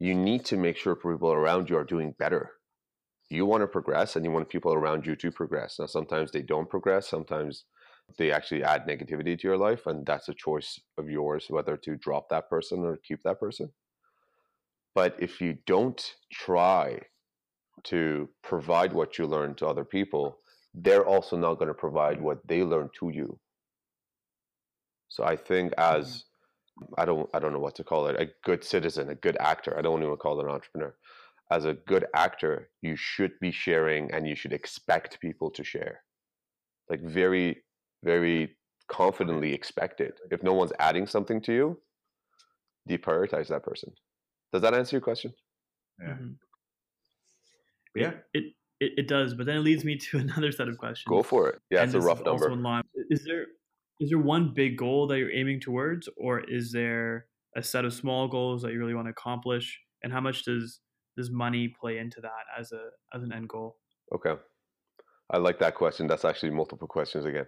You 0.01 0.15
need 0.15 0.45
to 0.47 0.57
make 0.57 0.77
sure 0.77 0.97
people 0.97 1.33
around 1.33 1.71
you 1.71 1.77
are 1.77 1.85
doing 1.85 2.15
better 2.19 2.51
you 3.31 3.47
want 3.47 3.62
to 3.62 3.66
progress 3.66 4.16
and 4.16 4.25
you 4.25 4.31
want 4.31 4.49
people 4.49 4.75
around 4.75 5.07
you 5.07 5.16
to 5.16 5.31
progress. 5.31 5.78
Now, 5.78 5.87
sometimes 5.87 6.31
they 6.31 6.43
don't 6.43 6.69
progress, 6.69 7.09
sometimes 7.09 7.64
they 8.19 8.31
actually 8.31 8.62
add 8.62 8.87
negativity 8.87 9.38
to 9.38 9.49
your 9.49 9.57
life, 9.57 9.87
and 9.87 10.04
that's 10.04 10.28
a 10.28 10.35
choice 10.35 10.78
of 10.99 11.09
yours 11.09 11.47
whether 11.49 11.76
to 11.78 11.97
drop 11.97 12.28
that 12.28 12.50
person 12.50 12.81
or 12.81 12.99
keep 12.99 13.23
that 13.23 13.40
person. 13.40 13.71
But 14.95 15.16
if 15.19 15.40
you 15.40 15.59
don't 15.66 16.14
try 16.33 17.00
to 17.85 18.28
provide 18.43 18.93
what 18.93 19.19
you 19.19 19.26
learn 19.26 19.54
to 19.57 19.66
other 19.66 19.85
people, 19.85 20.38
they're 20.75 21.07
also 21.07 21.37
not 21.37 21.54
going 21.54 21.69
to 21.69 21.75
provide 21.75 22.21
what 22.21 22.47
they 22.47 22.62
learn 22.62 22.90
to 23.00 23.11
you. 23.11 23.38
So 25.09 25.25
I 25.25 25.37
think 25.37 25.73
as 25.78 26.25
mm-hmm. 26.81 27.00
I 27.00 27.04
don't 27.04 27.31
I 27.33 27.38
don't 27.38 27.52
know 27.52 27.61
what 27.61 27.76
to 27.76 27.85
call 27.85 28.09
it, 28.09 28.21
a 28.21 28.28
good 28.45 28.64
citizen, 28.64 29.09
a 29.09 29.14
good 29.14 29.37
actor. 29.38 29.78
I 29.78 29.83
don't 29.83 29.93
want 29.93 30.02
to 30.02 30.09
even 30.09 30.16
call 30.16 30.40
it 30.40 30.45
an 30.45 30.50
entrepreneur 30.50 30.95
as 31.51 31.65
a 31.65 31.75
good 31.87 32.07
actor, 32.15 32.71
you 32.83 32.97
should 32.97 33.33
be 33.41 33.51
sharing 33.51 34.11
and 34.13 34.27
you 34.27 34.35
should 34.35 34.53
expect 34.53 35.21
people 35.21 35.51
to 35.51 35.65
share. 35.65 36.03
Like 36.89 37.03
very, 37.03 37.63
very 38.03 38.57
confidently 38.89 39.53
expect 39.53 40.01
it. 40.01 40.21
If 40.31 40.43
no 40.43 40.55
one's 40.55 40.73
adding 40.79 41.07
something 41.07 41.41
to 41.43 41.53
you, 41.53 41.81
deprioritize 42.89 43.49
that 43.49 43.63
person. 43.63 43.93
Does 44.53 44.63
that 44.63 44.75
answer 44.75 44.97
your 44.97 45.03
question? 45.03 45.33
Yeah. 46.01 46.09
Mm-hmm. 46.09 46.31
Yeah. 47.97 48.13
It, 48.33 48.45
it, 48.81 48.93
it 48.99 49.09
does, 49.09 49.35
but 49.35 49.47
then 49.47 49.57
it 49.57 49.61
leads 49.61 49.85
me 49.85 49.97
to 50.11 50.19
another 50.19 50.53
set 50.53 50.69
of 50.69 50.79
questions. 50.79 51.05
Go 51.09 51.23
for 51.23 51.49
it. 51.49 51.61
Yeah, 51.71 51.83
and 51.83 51.95
it's 51.95 52.05
a 52.05 52.07
rough 52.07 52.25
number. 52.25 52.83
Is 53.11 53.25
there 53.25 53.47
is 54.01 54.11
there 54.11 54.19
one 54.19 54.53
big 54.53 54.77
goal 54.77 55.07
that 55.07 55.19
you're 55.19 55.33
aiming 55.33 55.61
towards, 55.61 56.09
or 56.17 56.41
is 56.41 56.73
there 56.73 57.27
a 57.57 57.63
set 57.63 57.85
of 57.85 57.95
small 57.95 58.27
goals 58.27 58.63
that 58.63 58.73
you 58.73 58.79
really 58.81 58.95
want 58.95 59.07
to 59.07 59.13
accomplish? 59.13 59.81
And 60.03 60.13
how 60.13 60.21
much 60.21 60.45
does 60.45 60.81
does 61.16 61.30
money 61.30 61.68
play 61.68 61.99
into 61.99 62.21
that 62.21 62.44
as 62.59 62.73
a 62.73 62.90
as 63.14 63.23
an 63.23 63.33
end 63.33 63.49
goal? 63.49 63.76
Okay. 64.14 64.35
I 65.30 65.38
like 65.38 65.59
that 65.61 65.75
question. 65.75 66.06
That's 66.06 66.25
actually 66.25 66.50
multiple 66.50 66.87
questions 66.88 67.25
again. 67.25 67.47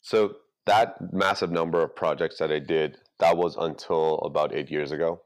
So 0.00 0.36
that 0.66 0.96
massive 1.12 1.50
number 1.50 1.82
of 1.82 1.94
projects 1.94 2.38
that 2.38 2.50
I 2.50 2.58
did, 2.58 2.98
that 3.20 3.36
was 3.36 3.56
until 3.56 4.18
about 4.18 4.54
eight 4.54 4.70
years 4.70 4.92
ago. 4.92 5.22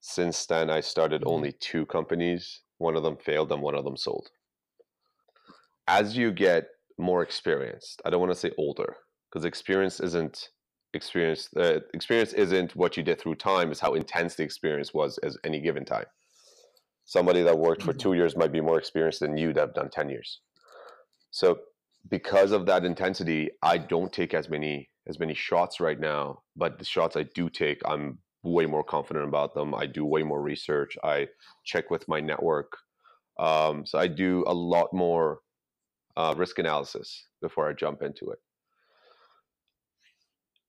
Since 0.00 0.46
then, 0.46 0.70
I 0.70 0.80
started 0.80 1.22
mm-hmm. 1.22 1.30
only 1.30 1.52
two 1.52 1.86
companies. 1.86 2.60
One 2.78 2.96
of 2.96 3.02
them 3.02 3.16
failed 3.16 3.52
and 3.52 3.62
one 3.62 3.74
of 3.74 3.84
them 3.84 3.96
sold. 3.96 4.30
As 5.86 6.16
you 6.16 6.32
get 6.32 6.66
more 6.98 7.22
experienced, 7.22 8.00
I 8.04 8.10
don't 8.10 8.20
want 8.20 8.32
to 8.32 8.38
say 8.38 8.50
older, 8.58 8.96
because 9.30 9.44
experience 9.44 10.00
isn't 10.00 10.48
experience 10.94 11.48
uh, 11.56 11.80
experience 11.94 12.32
isn't 12.34 12.76
what 12.76 12.96
you 12.96 13.02
did 13.02 13.20
through 13.20 13.34
time 13.36 13.72
is 13.72 13.80
how 13.80 13.94
intense 13.94 14.34
the 14.36 14.42
experience 14.42 14.92
was 14.94 15.18
as 15.18 15.38
any 15.44 15.60
given 15.60 15.84
time 15.84 16.06
Somebody 17.04 17.42
that 17.42 17.58
worked 17.58 17.82
for 17.82 17.92
Mhm. 17.92 17.98
two 18.00 18.12
years 18.14 18.36
might 18.36 18.52
be 18.52 18.60
more 18.60 18.78
experienced 18.78 19.20
than 19.20 19.36
you 19.36 19.52
that 19.52 19.60
have 19.60 19.74
done 19.74 19.90
10 19.90 20.08
years. 20.08 20.40
So 21.30 21.60
because 22.08 22.52
of 22.52 22.66
that 22.66 22.84
intensity, 22.84 23.50
I 23.62 23.78
don't 23.78 24.12
take 24.12 24.34
as 24.34 24.48
many 24.48 24.90
as 25.06 25.18
many 25.18 25.34
shots 25.34 25.80
right 25.80 25.98
now. 25.98 26.42
But 26.56 26.78
the 26.78 26.84
shots 26.84 27.16
I 27.16 27.24
do 27.24 27.50
take, 27.50 27.80
I'm 27.84 28.20
way 28.44 28.66
more 28.66 28.84
confident 28.84 29.26
about 29.26 29.54
them. 29.54 29.74
I 29.74 29.86
do 29.86 30.04
way 30.04 30.22
more 30.22 30.40
research. 30.42 30.96
I 31.04 31.28
check 31.64 31.90
with 31.90 32.08
my 32.08 32.20
network. 32.20 32.72
Um, 33.38 33.84
so 33.86 33.98
I 33.98 34.06
do 34.08 34.44
a 34.46 34.54
lot 34.54 34.92
more 34.92 35.40
uh, 36.16 36.34
risk 36.36 36.58
analysis 36.58 37.28
before 37.40 37.68
I 37.68 37.72
jump 37.74 38.02
into 38.02 38.30
it. 38.30 38.38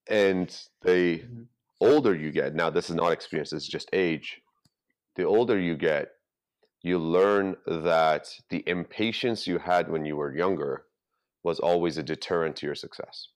And 0.10 0.50
the 0.82 1.20
Mhm. 1.20 1.48
older 1.80 2.16
you 2.16 2.32
get, 2.32 2.56
now 2.56 2.70
this 2.70 2.90
is 2.90 2.96
not 2.96 3.12
experience, 3.14 3.54
it's 3.54 3.68
just 3.68 3.90
age. 3.94 4.42
The 5.16 5.24
older 5.24 5.60
you 5.60 5.76
get, 5.78 6.10
you 6.82 7.00
learn 7.00 7.56
that 7.66 8.40
the 8.50 8.64
impatience 8.68 9.48
you 9.48 9.60
had 9.60 9.90
when 9.90 10.06
you 10.06 10.18
were 10.18 10.36
younger 10.36 10.86
was 11.44 11.60
always 11.60 11.98
a 11.98 12.04
deterrent 12.04 12.56
to 12.58 12.66
your 12.66 12.76
success. 12.76 13.30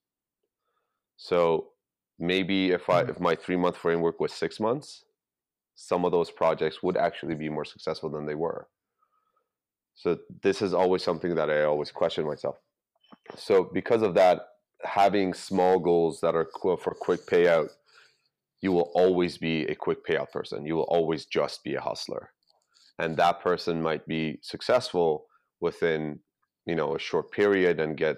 So 1.17 1.73
maybe 2.19 2.71
if 2.71 2.89
I 2.89 3.01
Mhm. 3.01 3.09
if 3.09 3.19
my 3.19 3.35
three 3.35 3.55
month 3.55 3.77
framework 3.77 4.19
was 4.19 4.33
six 4.33 4.59
months, 4.59 5.05
some 5.75 6.05
of 6.05 6.11
those 6.11 6.31
projects 6.31 6.83
would 6.83 6.97
actually 6.97 7.35
be 7.35 7.49
more 7.49 7.65
successful 7.65 8.09
than 8.09 8.25
they 8.25 8.35
were. 8.35 8.67
So 9.95 10.19
this 10.43 10.61
is 10.61 10.73
always 10.73 11.03
something 11.03 11.35
that 11.35 11.49
I 11.49 11.63
always 11.63 11.91
question 11.91 12.25
myself. 12.25 12.57
So 13.35 13.63
because 13.73 14.01
of 14.01 14.13
that, 14.15 14.41
having 14.83 15.33
small 15.33 15.79
goals 15.79 16.19
that 16.21 16.35
are 16.35 16.47
for 16.61 16.95
quick 16.99 17.25
payout, 17.25 17.69
you 18.61 18.71
will 18.71 18.91
always 18.95 19.37
be 19.37 19.65
a 19.65 19.75
quick 19.75 20.05
payout 20.05 20.31
person. 20.31 20.65
You 20.65 20.75
will 20.75 20.83
always 20.83 21.25
just 21.25 21.63
be 21.63 21.75
a 21.75 21.81
hustler, 21.81 22.29
and 22.99 23.15
that 23.17 23.41
person 23.41 23.81
might 23.81 24.05
be 24.07 24.39
successful 24.41 25.25
within 25.59 26.19
you 26.65 26.75
know 26.75 26.95
a 26.95 26.99
short 26.99 27.31
period 27.31 27.79
and 27.79 27.97
get 27.97 28.17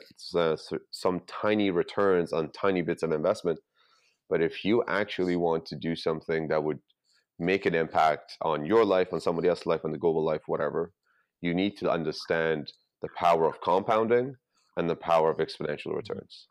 some 0.91 1.21
tiny 1.27 1.71
returns 1.71 2.33
on 2.33 2.51
tiny 2.51 2.81
bits 2.81 3.03
of 3.03 3.11
investment. 3.11 3.59
But 4.29 4.41
if 4.41 4.63
you 4.63 4.83
actually 4.87 5.35
want 5.35 5.65
to 5.67 5.75
do 5.75 5.95
something 5.95 6.47
that 6.49 6.63
would 6.63 6.79
make 7.39 7.65
an 7.65 7.73
impact 7.73 8.37
on 8.41 8.65
your 8.65 8.85
life, 8.85 9.11
on 9.11 9.21
somebody 9.21 9.47
else's 9.47 9.65
life, 9.65 9.81
on 9.83 9.91
the 9.91 9.97
global 9.97 10.23
life, 10.23 10.41
whatever, 10.45 10.91
you 11.41 11.53
need 11.53 11.77
to 11.77 11.89
understand 11.89 12.71
the 13.01 13.07
power 13.17 13.47
of 13.47 13.61
compounding 13.61 14.35
and 14.77 14.89
the 14.89 14.95
power 14.95 15.29
of 15.29 15.37
exponential 15.37 15.95
returns. 15.95 16.47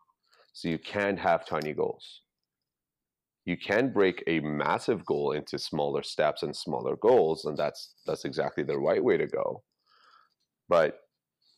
So 0.53 0.69
you 0.69 0.79
can't 0.79 1.19
have 1.19 1.47
tiny 1.47 1.73
goals. 1.73 2.23
You 3.45 3.57
can 3.57 3.93
break 3.93 4.23
a 4.27 4.41
massive 4.41 5.07
goal 5.07 5.33
into 5.33 5.59
smaller 5.59 6.03
steps 6.03 6.43
and 6.43 6.55
smaller 6.55 6.97
goals, 6.97 7.45
and 7.47 7.57
that's 7.57 7.95
that's 8.07 8.25
exactly 8.25 8.63
the 8.63 8.79
right 8.79 9.03
way 9.03 9.17
to 9.17 9.27
go. 9.27 9.63
But 10.69 10.99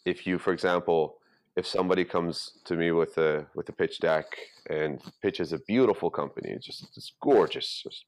if 0.07 0.27
you, 0.27 0.39
for 0.39 0.53
example, 0.53 1.17
if 1.57 1.67
somebody 1.67 2.05
comes 2.05 2.53
to 2.67 2.77
me 2.77 2.93
with 2.93 3.19
a 3.19 3.47
with 3.55 3.69
a 3.69 3.73
pitch 3.73 3.99
deck 3.99 4.27
and 4.69 5.01
pitches 5.21 5.53
a 5.53 5.59
beautiful 5.67 6.11
company, 6.11 6.51
it's 6.51 6.67
just 6.67 6.85
it's 6.97 7.13
gorgeous, 7.23 7.83
just 7.83 8.05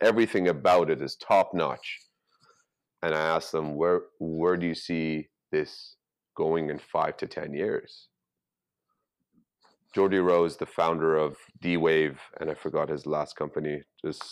everything 0.00 0.48
about 0.48 0.90
it 0.90 1.02
is 1.02 1.16
top 1.16 1.52
notch, 1.52 1.98
and 3.02 3.14
I 3.14 3.20
ask 3.20 3.50
them 3.50 3.74
where 3.74 4.02
where 4.18 4.56
do 4.56 4.66
you 4.66 4.74
see 4.74 5.28
this 5.52 5.96
going 6.44 6.70
in 6.70 6.78
five 6.78 7.14
to 7.20 7.26
ten 7.26 7.50
years? 7.62 8.08
Geordie 9.94 10.26
Rose, 10.30 10.56
the 10.56 10.66
founder 10.80 11.16
of 11.16 11.36
D 11.62 11.76
Wave, 11.76 12.20
and 12.40 12.50
I 12.50 12.54
forgot 12.54 12.88
his 12.88 13.06
last 13.06 13.36
company. 13.42 13.76
Just 14.04 14.24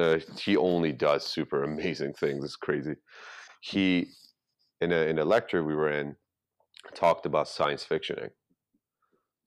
uh, 0.00 0.18
he 0.44 0.56
only 0.56 0.92
does 0.92 1.22
super 1.36 1.64
amazing 1.64 2.14
things. 2.22 2.44
It's 2.44 2.56
crazy. 2.68 2.96
He 3.72 3.86
in 4.84 4.92
a 4.92 5.02
in 5.10 5.18
a 5.18 5.24
lecture 5.24 5.62
we 5.64 5.74
were 5.74 5.90
in 6.00 6.16
talked 6.94 7.26
about 7.26 7.48
science 7.48 7.84
fictioning. 7.90 8.30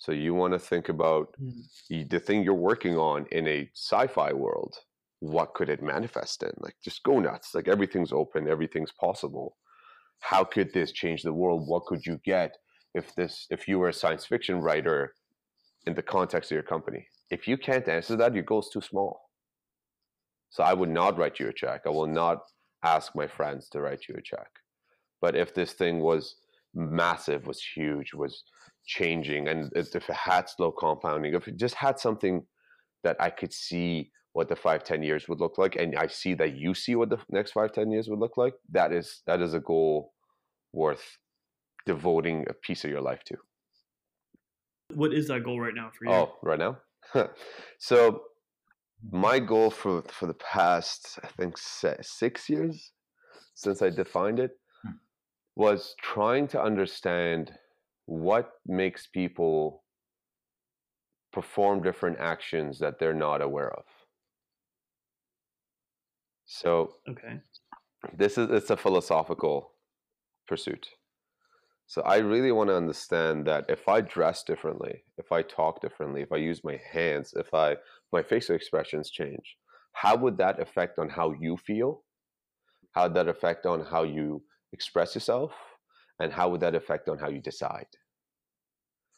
So 0.04 0.12
you 0.12 0.34
want 0.42 0.54
to 0.54 0.60
think 0.72 0.90
about 0.90 1.28
Mhm. 1.40 2.10
the 2.14 2.20
thing 2.26 2.44
you're 2.44 2.66
working 2.72 2.96
on 2.98 3.20
in 3.38 3.48
a 3.48 3.60
sci-fi 3.76 4.32
world. 4.46 4.74
What 5.20 5.54
could 5.56 5.70
it 5.70 5.82
manifest 5.96 6.44
in? 6.44 6.54
Like 6.66 6.78
just 6.88 7.04
go 7.10 7.20
nuts. 7.20 7.54
Like 7.56 7.68
everything's 7.76 8.14
open, 8.22 8.48
everything's 8.56 8.94
possible. 9.06 9.48
How 10.20 10.44
could 10.44 10.74
this 10.74 10.92
change 10.92 11.24
the 11.24 11.34
world? 11.34 11.68
What 11.68 11.86
could 11.86 12.06
you 12.06 12.20
get 12.24 12.58
if 12.94 13.14
this 13.16 13.48
if 13.50 13.68
you 13.68 13.80
were 13.80 13.90
a 13.90 13.94
science 13.94 14.26
fiction 14.26 14.62
writer 14.62 15.14
in 15.88 15.96
the 15.96 16.04
context 16.04 16.52
of 16.52 16.56
your 16.56 16.64
company? 16.64 17.08
If 17.30 17.48
you 17.48 17.58
can't 17.58 17.88
answer 17.88 18.16
that, 18.18 18.34
your 18.34 18.44
goal's 18.44 18.70
too 18.70 18.82
small. 18.82 19.22
So 20.50 20.64
I 20.64 20.74
would 20.74 20.90
not 20.90 21.18
write 21.18 21.40
you 21.40 21.48
a 21.48 21.54
check. 21.54 21.82
I 21.86 21.90
will 21.90 22.08
not 22.08 22.40
ask 22.84 23.16
my 23.16 23.28
friends 23.28 23.70
to 23.70 23.82
write 23.82 24.08
you 24.08 24.16
a 24.18 24.22
check. 24.22 24.50
But 25.22 25.36
if 25.36 25.54
this 25.54 25.74
thing 25.74 26.00
was 26.00 26.36
massive, 26.74 27.46
was 27.46 27.62
huge, 27.62 28.14
was 28.14 28.44
changing, 28.86 29.48
and 29.48 29.72
if 29.76 29.96
it 29.96 30.04
had 30.10 30.50
slow 30.50 30.72
compounding, 30.72 31.34
if 31.34 31.48
it 31.48 31.58
just 31.58 31.76
had 31.76 32.00
something 32.00 32.46
that 33.04 33.18
I 33.20 33.30
could 33.30 33.54
see 33.54 34.12
what 34.34 34.48
the 34.50 34.56
five, 34.56 34.84
ten 34.84 35.04
years 35.04 35.28
would 35.28 35.40
look 35.40 35.58
like, 35.58 35.76
and 35.76 35.96
I 35.96 36.08
see 36.08 36.34
that 36.36 36.56
you 36.56 36.74
see 36.74 36.96
what 36.96 37.10
the 37.10 37.20
next 37.30 37.52
five, 37.52 37.72
ten 37.72 37.92
years 37.92 38.08
would 38.10 38.20
look 38.20 38.38
like, 38.38 38.54
that 38.72 38.92
is 38.94 39.22
that 39.26 39.42
is 39.42 39.54
a 39.54 39.60
goal 39.60 40.14
worth 40.74 41.18
devoting 41.86 42.46
a 42.50 42.54
piece 42.54 42.84
of 42.84 42.92
your 42.92 43.02
life 43.02 43.24
to. 43.26 43.38
What 44.94 45.14
is 45.14 45.28
that 45.28 45.44
goal 45.44 45.60
right 45.60 45.74
now 45.74 45.92
for 45.98 46.06
you? 46.06 46.12
Oh, 46.12 46.38
right 46.44 46.60
now. 46.60 46.78
so 47.80 48.22
my 49.12 49.40
goal 49.40 49.72
for 49.72 50.04
for 50.10 50.28
the 50.28 50.34
past, 50.36 51.20
I 51.24 51.28
think, 51.28 51.58
six 51.58 52.50
years 52.50 52.92
since 53.56 53.82
I 53.82 53.90
defined 53.90 54.40
it, 54.40 54.52
Hmm. 54.84 54.92
was 55.56 55.96
trying 56.02 56.48
to 56.50 56.62
understand 56.62 57.52
what 58.06 58.52
makes 58.66 59.08
people 59.08 59.84
perform 61.34 61.82
different 61.84 62.18
actions 62.20 62.80
that 62.80 63.00
they're 63.00 63.14
not 63.14 63.42
aware 63.42 63.72
of. 63.72 63.84
So 66.52 66.96
Okay. 67.08 67.40
this 68.18 68.38
is 68.40 68.50
it's 68.50 68.72
a 68.72 68.78
philosophical 68.78 69.72
pursuit. 70.48 70.90
So 71.86 72.02
I 72.02 72.18
really 72.18 72.52
want 72.52 72.70
to 72.72 72.76
understand 72.76 73.46
that 73.46 73.66
if 73.70 73.88
I 73.88 74.02
dress 74.02 74.44
differently, 74.44 75.04
if 75.18 75.32
I 75.32 75.44
talk 75.44 75.80
differently, 75.80 76.22
if 76.22 76.32
I 76.32 76.38
use 76.38 76.64
my 76.64 76.80
hands, 76.92 77.34
if 77.36 77.54
I 77.54 77.78
my 78.12 78.24
facial 78.24 78.56
expressions 78.56 79.12
change, 79.12 79.58
how 79.94 80.16
would 80.18 80.38
that 80.40 80.60
affect 80.60 80.98
on 80.98 81.10
how 81.10 81.34
you 81.40 81.56
feel? 81.56 82.04
How 82.94 83.04
would 83.04 83.14
that 83.14 83.28
affect 83.28 83.68
on 83.68 83.86
how 83.86 84.02
you 84.04 84.42
express 84.74 85.14
yourself? 85.14 85.52
And 86.20 86.34
how 86.34 86.50
would 86.50 86.62
that 86.62 86.76
affect 86.76 87.10
on 87.10 87.20
how 87.20 87.30
you 87.30 87.42
decide? 87.42 87.92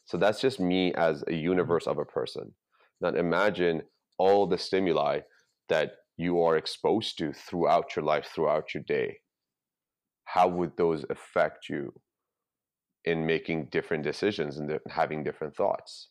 So 0.03 0.17
that's 0.17 0.41
just 0.41 0.59
me 0.59 0.93
as 0.95 1.21
a 1.21 1.25
mm-hmm. 1.27 1.51
universe 1.53 1.87
of 1.87 1.97
a 1.97 2.05
person. 2.05 2.53
Now 2.99 3.09
imagine 3.09 3.83
all 4.17 4.47
the 4.47 4.57
stimuli 4.57 5.21
that 5.69 5.93
you 6.21 6.41
are 6.43 6.55
exposed 6.55 7.17
to 7.17 7.34
throughout 7.34 7.95
your 7.95 8.05
life, 8.05 8.27
throughout 8.34 8.73
your 8.73 8.84
day. 8.84 9.10
How 10.25 10.47
would 10.47 10.77
those 10.77 11.03
affect 11.10 11.67
you 11.67 11.93
in 13.03 13.25
making 13.25 13.69
different 13.75 14.03
decisions 14.03 14.57
and 14.57 14.79
having 14.89 15.23
different 15.23 15.55
thoughts? 15.55 16.10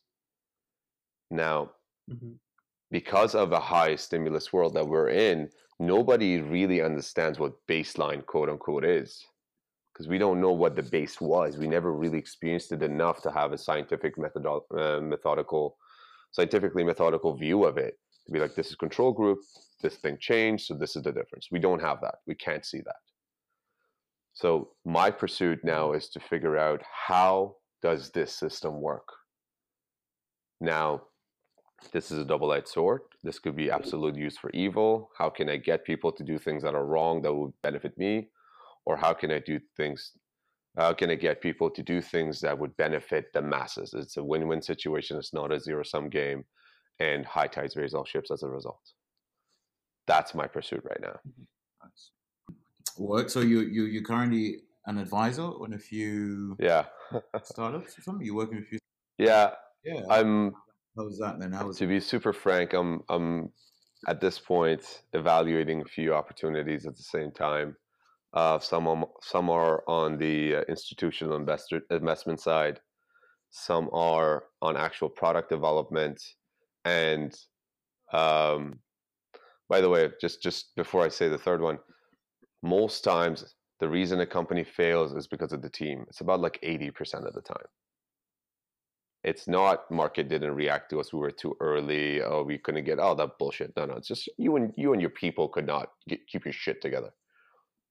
Now, 1.29 1.71
Mhm. 2.09 2.35
because 2.89 3.33
of 3.35 3.53
a 3.53 3.59
high 3.59 3.95
stimulus 3.95 4.51
world 4.51 4.73
that 4.73 4.87
we're 4.87 5.09
in, 5.09 5.49
nobody 5.79 6.41
really 6.41 6.81
understands 6.81 7.39
what 7.39 7.65
baseline 7.67 8.25
quote 8.25 8.49
unquote 8.49 8.85
is. 8.85 9.25
Because 9.93 10.07
we 10.07 10.17
don't 10.17 10.41
know 10.41 10.51
what 10.51 10.75
the 10.75 10.83
base 10.83 11.19
was. 11.21 11.57
We 11.57 11.67
never 11.67 11.91
really 11.91 12.17
experienced 12.17 12.71
it 12.71 12.81
enough 12.81 13.21
to 13.21 13.31
have 13.31 13.51
a 13.51 13.57
scientific 13.57 14.15
methodo- 14.17 14.69
uh, 14.71 15.01
methodical, 15.01 15.77
scientifically 16.31 16.83
methodical 16.83 17.35
view 17.35 17.65
of 17.65 17.77
it. 17.77 17.93
To 18.25 18.31
be 18.31 18.39
like, 18.39 18.55
this 18.55 18.69
is 18.69 18.75
control 18.75 19.11
group, 19.11 19.39
this 19.81 19.97
thing 19.97 20.17
changed, 20.19 20.65
so 20.65 20.73
this 20.75 20.95
is 20.95 21.03
the 21.03 21.11
difference. 21.11 21.47
We 21.51 21.59
don't 21.59 21.81
have 21.81 21.99
that. 22.01 22.15
We 22.27 22.35
can't 22.35 22.65
see 22.65 22.79
that. 22.79 22.95
So 24.33 24.69
my 24.85 25.11
pursuit 25.11 25.59
now 25.63 25.91
is 25.91 26.09
to 26.09 26.19
figure 26.19 26.57
out 26.57 26.81
how 27.07 27.55
does 27.81 28.11
this 28.11 28.33
system 28.33 28.79
work. 28.79 29.07
Now, 30.61 31.01
this 31.91 32.11
is 32.11 32.19
a 32.19 32.25
double-edged 32.25 32.67
sword. 32.67 33.01
This 33.23 33.39
could 33.39 33.55
be 33.55 33.71
absolute 33.71 34.15
use 34.15 34.37
for 34.37 34.51
evil. 34.51 35.09
How 35.17 35.29
can 35.29 35.49
I 35.49 35.57
get 35.57 35.83
people 35.83 36.11
to 36.11 36.23
do 36.23 36.37
things 36.37 36.61
that 36.63 36.75
are 36.75 36.85
wrong 36.85 37.21
that 37.23 37.33
would 37.33 37.53
benefit 37.63 37.97
me, 37.97 38.29
or 38.85 38.95
how 38.95 39.13
can 39.13 39.31
I 39.31 39.39
do 39.39 39.59
things? 39.75 40.11
How 40.77 40.93
can 40.93 41.09
I 41.09 41.15
get 41.15 41.41
people 41.41 41.69
to 41.69 41.83
do 41.83 42.01
things 42.01 42.39
that 42.41 42.57
would 42.57 42.77
benefit 42.77 43.33
the 43.33 43.41
masses? 43.41 43.93
It's 43.93 44.17
a 44.17 44.23
win-win 44.23 44.61
situation. 44.61 45.17
It's 45.17 45.33
not 45.33 45.51
a 45.51 45.59
zero-sum 45.59 46.09
game, 46.09 46.45
and 46.99 47.25
high 47.25 47.47
tides 47.47 47.75
raise 47.75 47.93
all 47.93 48.05
ships 48.05 48.31
as 48.31 48.43
a 48.43 48.47
result. 48.47 48.79
That's 50.07 50.33
my 50.33 50.47
pursuit 50.47 50.83
right 50.83 50.99
now. 51.01 51.19
Nice. 51.83 52.11
Work. 52.97 53.29
So 53.29 53.39
you 53.41 53.61
you 53.61 53.83
you're 53.85 54.03
currently 54.03 54.57
an 54.87 54.97
advisor 54.97 55.43
on 55.43 55.73
a 55.73 55.79
few 55.79 56.55
Yeah, 56.59 56.85
startups 57.43 57.97
or 57.97 58.01
something. 58.01 58.25
You're 58.25 58.35
working 58.35 58.57
with 58.57 58.65
a 58.65 58.69
few. 58.69 58.79
yeah. 59.17 59.51
Yeah. 59.83 60.01
I'm 60.09 60.53
How's 60.97 61.17
that 61.19 61.39
then? 61.39 61.51
How 61.53 61.67
was 61.67 61.77
to 61.77 61.87
be 61.87 61.99
super 61.99 62.33
frank. 62.33 62.73
I'm 62.73 63.01
I'm 63.09 63.49
at 64.07 64.19
this 64.19 64.39
point 64.39 65.03
evaluating 65.13 65.81
a 65.81 65.85
few 65.85 66.13
opportunities 66.13 66.85
at 66.85 66.95
the 66.97 67.03
same 67.03 67.31
time. 67.31 67.75
Uh, 68.33 68.59
some 68.59 68.87
are, 68.87 69.05
some 69.21 69.49
are 69.49 69.83
on 69.87 70.17
the 70.17 70.55
uh, 70.55 70.61
institutional 70.69 71.35
investor 71.35 71.81
investment 71.91 72.39
side. 72.39 72.79
Some 73.51 73.89
are 73.93 74.45
on 74.61 74.77
actual 74.77 75.09
product 75.09 75.49
development. 75.49 76.21
And 76.85 77.33
um, 78.13 78.79
by 79.71 79.79
the 79.79 79.87
way, 79.87 80.09
just 80.19 80.43
just 80.43 80.75
before 80.75 81.01
I 81.01 81.07
say 81.07 81.29
the 81.29 81.37
third 81.37 81.61
one, 81.61 81.79
most 82.61 83.05
times 83.05 83.55
the 83.79 83.87
reason 83.87 84.19
a 84.19 84.25
company 84.25 84.65
fails 84.65 85.13
is 85.13 85.27
because 85.27 85.53
of 85.53 85.61
the 85.61 85.69
team. 85.69 86.03
It's 86.09 86.19
about 86.19 86.41
like 86.41 86.59
eighty 86.61 86.91
percent 86.91 87.25
of 87.25 87.33
the 87.33 87.41
time. 87.41 87.69
It's 89.23 89.47
not 89.47 89.89
market 89.89 90.27
didn't 90.27 90.55
react 90.55 90.89
to 90.89 90.99
us 90.99 91.13
we 91.13 91.19
were 91.19 91.31
too 91.31 91.55
early 91.61 92.21
oh 92.21 92.43
we 92.43 92.57
couldn't 92.57 92.83
get 92.83 92.99
all 92.99 93.15
that 93.15 93.37
bullshit. 93.39 93.71
No 93.77 93.85
no 93.85 93.95
it's 93.95 94.09
just 94.09 94.27
you 94.37 94.57
and 94.57 94.73
you 94.75 94.91
and 94.91 95.01
your 95.01 95.15
people 95.23 95.47
could 95.47 95.67
not 95.67 95.87
get, 96.09 96.27
keep 96.27 96.43
your 96.43 96.57
shit 96.63 96.81
together. 96.81 97.11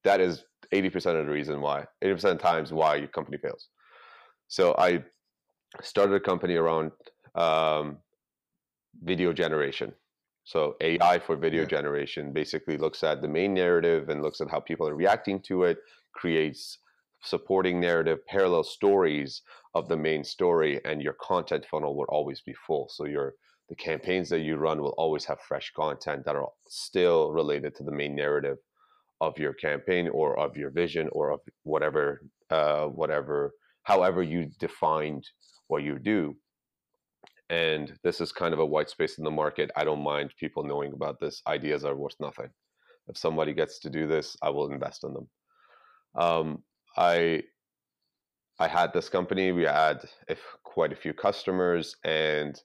That 0.04 0.20
is 0.20 0.44
80% 0.74 1.18
of 1.18 1.26
the 1.26 1.32
reason 1.32 1.62
why 1.62 1.86
80% 2.04 2.32
of 2.32 2.38
times 2.40 2.72
why 2.72 2.96
your 2.96 3.12
company 3.18 3.38
fails. 3.38 3.68
So 4.48 4.74
i 4.78 5.02
started 5.82 6.14
a 6.16 6.20
company 6.30 6.56
around 6.56 6.90
um, 7.34 7.98
video 9.10 9.32
generation 9.32 9.94
so 10.44 10.76
ai 10.80 11.18
for 11.18 11.36
video 11.36 11.62
yeah. 11.62 11.68
generation 11.68 12.32
basically 12.32 12.76
looks 12.76 13.02
at 13.04 13.20
the 13.20 13.28
main 13.28 13.54
narrative 13.54 14.08
and 14.08 14.22
looks 14.22 14.40
at 14.40 14.50
how 14.50 14.60
people 14.60 14.88
are 14.88 14.94
reacting 14.94 15.40
to 15.40 15.64
it 15.64 15.78
creates 16.12 16.78
supporting 17.22 17.78
narrative 17.78 18.24
parallel 18.26 18.64
stories 18.64 19.42
of 19.74 19.88
the 19.88 19.96
main 19.96 20.24
story 20.24 20.80
and 20.84 21.02
your 21.02 21.12
content 21.14 21.64
funnel 21.70 21.94
will 21.94 22.06
always 22.08 22.40
be 22.40 22.54
full 22.66 22.88
so 22.88 23.04
your 23.04 23.34
the 23.68 23.76
campaigns 23.76 24.28
that 24.28 24.40
you 24.40 24.56
run 24.56 24.82
will 24.82 24.94
always 24.98 25.24
have 25.24 25.40
fresh 25.40 25.72
content 25.76 26.24
that 26.24 26.34
are 26.34 26.48
still 26.68 27.30
related 27.30 27.74
to 27.74 27.84
the 27.84 27.92
main 27.92 28.16
narrative 28.16 28.58
of 29.20 29.38
your 29.38 29.52
campaign 29.52 30.08
or 30.08 30.38
of 30.38 30.56
your 30.56 30.70
vision 30.70 31.08
or 31.12 31.30
of 31.30 31.40
whatever 31.62 32.22
uh, 32.50 32.86
whatever 32.86 33.52
however 33.84 34.22
you 34.22 34.50
defined 34.58 35.24
what 35.68 35.82
you 35.82 35.98
do 35.98 36.34
and 37.50 37.92
this 38.02 38.20
is 38.20 38.32
kind 38.32 38.54
of 38.54 38.60
a 38.60 38.66
white 38.66 38.88
space 38.88 39.18
in 39.18 39.24
the 39.24 39.30
market 39.30 39.70
i 39.76 39.84
don't 39.84 40.02
mind 40.02 40.32
people 40.38 40.64
knowing 40.64 40.92
about 40.92 41.20
this 41.20 41.42
ideas 41.46 41.84
are 41.84 41.96
worth 41.96 42.14
nothing 42.20 42.48
if 43.08 43.16
somebody 43.18 43.52
gets 43.52 43.78
to 43.78 43.90
do 43.90 44.06
this 44.06 44.36
i 44.42 44.48
will 44.48 44.72
invest 44.72 45.04
in 45.04 45.12
them 45.12 45.28
um, 46.16 46.62
i 46.96 47.42
I 48.60 48.68
had 48.68 48.92
this 48.92 49.08
company. 49.08 49.52
We 49.52 49.62
had 49.62 50.04
if, 50.28 50.38
quite 50.64 50.92
a 50.92 50.96
few 50.96 51.14
customers, 51.14 51.96
and 52.04 52.60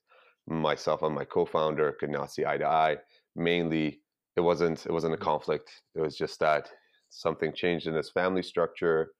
myself 0.46 1.02
and 1.04 1.16
my 1.16 1.24
co-founder 1.24 1.94
could 1.94 2.10
not 2.10 2.32
see 2.32 2.46
eye 2.46 2.58
to 2.58 2.68
eye. 2.68 2.98
Mainly, 3.38 4.02
it 4.36 4.42
wasn't 4.42 4.86
it 4.86 4.92
wasn't 4.92 5.14
a 5.14 5.18
mm-hmm. 5.18 5.24
conflict. 5.24 5.72
It 5.96 6.02
was 6.02 6.18
just 6.18 6.40
that 6.42 6.70
something 7.10 7.54
changed 7.54 7.88
in 7.88 7.96
his 7.96 8.12
family 8.12 8.44
structure, 8.44 9.14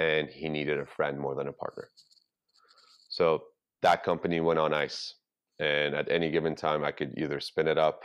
and 0.00 0.28
he 0.28 0.48
needed 0.48 0.80
a 0.80 0.86
friend 0.86 1.16
more 1.18 1.36
than 1.36 1.46
a 1.46 1.52
partner. 1.52 1.88
So 3.08 3.44
that 3.82 4.04
company 4.04 4.40
went 4.40 4.58
on 4.58 4.72
ice, 4.72 5.14
and 5.58 5.94
at 5.94 6.10
any 6.10 6.30
given 6.30 6.54
time, 6.54 6.84
I 6.84 6.92
could 6.92 7.14
either 7.16 7.40
spin 7.40 7.68
it 7.68 7.78
up, 7.78 8.02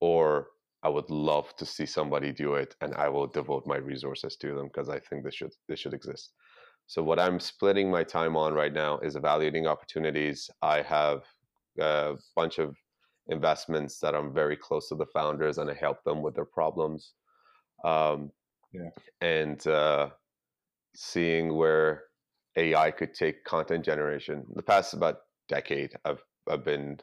or 0.00 0.48
I 0.82 0.88
would 0.88 1.10
love 1.10 1.54
to 1.56 1.66
see 1.66 1.86
somebody 1.86 2.32
do 2.32 2.54
it, 2.54 2.74
and 2.80 2.94
I 2.94 3.08
will 3.08 3.26
devote 3.26 3.66
my 3.66 3.76
resources 3.76 4.36
to 4.36 4.54
them 4.54 4.66
because 4.66 4.88
I 4.88 4.98
think 4.98 5.24
this 5.24 5.34
should 5.34 5.52
this 5.68 5.80
should 5.80 5.94
exist. 5.94 6.32
So 6.86 7.02
what 7.02 7.20
I'm 7.20 7.38
splitting 7.38 7.90
my 7.90 8.02
time 8.02 8.36
on 8.36 8.52
right 8.52 8.72
now 8.72 8.98
is 8.98 9.14
evaluating 9.14 9.66
opportunities. 9.66 10.50
I 10.60 10.82
have 10.82 11.22
a 11.78 12.16
bunch 12.34 12.58
of 12.58 12.74
investments 13.28 14.00
that 14.00 14.14
I'm 14.14 14.34
very 14.34 14.56
close 14.56 14.88
to 14.88 14.96
the 14.96 15.06
founders 15.06 15.58
and 15.58 15.70
I 15.70 15.74
help 15.74 16.02
them 16.04 16.20
with 16.20 16.34
their 16.34 16.44
problems. 16.44 17.12
Um, 17.84 18.32
yeah. 18.72 18.90
And 19.20 19.64
uh, 19.66 20.08
seeing 20.96 21.54
where 21.54 22.04
AI 22.56 22.90
could 22.90 23.14
take 23.14 23.44
content 23.44 23.84
generation. 23.84 24.44
The 24.54 24.62
past 24.62 24.94
about 24.94 25.18
decade, 25.48 25.92
I've 26.04 26.22
I've 26.48 26.64
been 26.64 26.98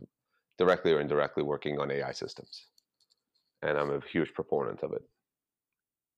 directly 0.58 0.92
or 0.92 1.00
indirectly 1.00 1.44
working 1.44 1.80
on 1.80 1.92
AI 1.92 2.12
systems, 2.12 2.66
and 3.62 3.78
I'm 3.78 3.92
a 3.92 4.02
huge 4.12 4.34
proponent 4.34 4.82
of 4.84 4.94
it. 4.94 5.02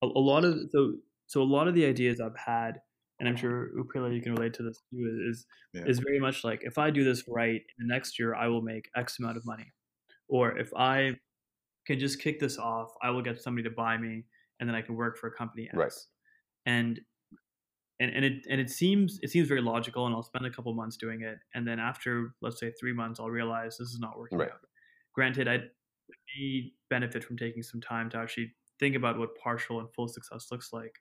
A, 0.01 0.07
a 0.07 0.19
lot 0.19 0.45
of 0.45 0.57
so 0.71 0.95
so 1.27 1.41
a 1.41 1.43
lot 1.43 1.67
of 1.67 1.75
the 1.75 1.85
ideas 1.85 2.19
I've 2.19 2.37
had 2.37 2.79
and 3.19 3.27
I'm 3.27 3.35
sure 3.35 3.69
Upila 3.77 4.13
you 4.15 4.21
can 4.21 4.33
relate 4.33 4.53
to 4.55 4.63
this 4.63 4.81
too, 4.89 5.27
is 5.29 5.45
yeah. 5.73 5.83
is 5.85 5.99
very 5.99 6.19
much 6.19 6.43
like 6.43 6.61
if 6.63 6.77
I 6.77 6.89
do 6.89 7.03
this 7.03 7.23
right, 7.27 7.61
in 7.79 7.87
the 7.87 7.93
next 7.93 8.17
year 8.17 8.33
I 8.33 8.47
will 8.47 8.61
make 8.61 8.89
X 8.95 9.19
amount 9.19 9.37
of 9.37 9.45
money, 9.45 9.73
or 10.27 10.57
if 10.57 10.73
I 10.73 11.15
can 11.85 11.99
just 11.99 12.21
kick 12.21 12.39
this 12.39 12.57
off, 12.57 12.89
I 13.03 13.09
will 13.09 13.21
get 13.21 13.41
somebody 13.41 13.67
to 13.67 13.75
buy 13.75 13.97
me, 13.97 14.23
and 14.59 14.69
then 14.69 14.75
I 14.75 14.81
can 14.81 14.95
work 14.95 15.17
for 15.17 15.27
a 15.27 15.31
company 15.31 15.67
X. 15.67 15.75
Right. 15.75 15.91
And 16.65 16.99
and 17.99 18.11
and 18.11 18.25
it 18.25 18.45
and 18.49 18.61
it 18.61 18.69
seems 18.69 19.19
it 19.21 19.29
seems 19.29 19.47
very 19.47 19.61
logical, 19.61 20.05
and 20.05 20.15
I'll 20.15 20.23
spend 20.23 20.45
a 20.45 20.49
couple 20.49 20.73
months 20.73 20.97
doing 20.97 21.21
it, 21.21 21.39
and 21.53 21.67
then 21.67 21.79
after 21.79 22.33
let's 22.41 22.59
say 22.59 22.71
three 22.79 22.93
months, 22.93 23.19
I'll 23.19 23.29
realize 23.29 23.77
this 23.77 23.89
is 23.89 23.99
not 23.99 24.17
working 24.17 24.37
right. 24.37 24.49
out. 24.49 24.61
Granted, 25.13 25.47
I 25.47 25.59
benefit 26.89 27.23
from 27.23 27.37
taking 27.37 27.63
some 27.63 27.81
time 27.81 28.09
to 28.09 28.17
actually 28.17 28.53
think 28.79 28.95
about 28.95 29.17
what 29.17 29.35
partial 29.35 29.79
and 29.79 29.89
full 29.93 30.07
success 30.07 30.47
looks 30.51 30.71
like 30.71 30.95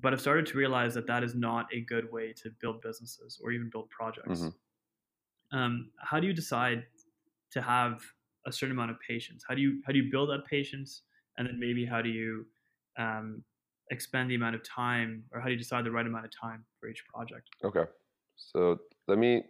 but 0.00 0.12
I've 0.12 0.20
started 0.20 0.46
to 0.46 0.58
realize 0.58 0.94
that 0.94 1.06
that 1.06 1.22
is 1.22 1.34
not 1.34 1.66
a 1.72 1.80
good 1.80 2.10
way 2.10 2.32
to 2.42 2.50
build 2.60 2.80
businesses 2.82 3.38
or 3.42 3.52
even 3.52 3.70
build 3.70 3.88
projects. 3.90 4.40
Mm-hmm. 4.40 5.56
Um, 5.56 5.90
how 5.98 6.18
do 6.18 6.26
you 6.26 6.32
decide 6.32 6.84
to 7.52 7.62
have 7.62 8.02
a 8.46 8.52
certain 8.52 8.72
amount 8.72 8.90
of 8.90 8.96
patience? 9.06 9.44
How 9.48 9.54
do 9.54 9.62
you 9.62 9.80
how 9.86 9.92
do 9.92 9.98
you 9.98 10.10
build 10.10 10.30
that 10.30 10.44
patience, 10.46 11.02
and 11.38 11.46
then 11.46 11.58
maybe 11.58 11.84
how 11.84 12.02
do 12.02 12.08
you 12.08 12.46
um, 12.98 13.44
expend 13.94 14.30
the 14.30 14.34
amount 14.34 14.54
of 14.54 14.62
time, 14.62 15.24
or 15.32 15.40
how 15.40 15.46
do 15.46 15.52
you 15.52 15.58
decide 15.58 15.84
the 15.84 15.90
right 15.90 16.06
amount 16.06 16.24
of 16.24 16.30
time 16.38 16.64
for 16.78 16.88
each 16.88 17.02
project? 17.12 17.48
Okay, 17.64 17.84
so 18.36 18.78
let 19.08 19.18
me 19.18 19.42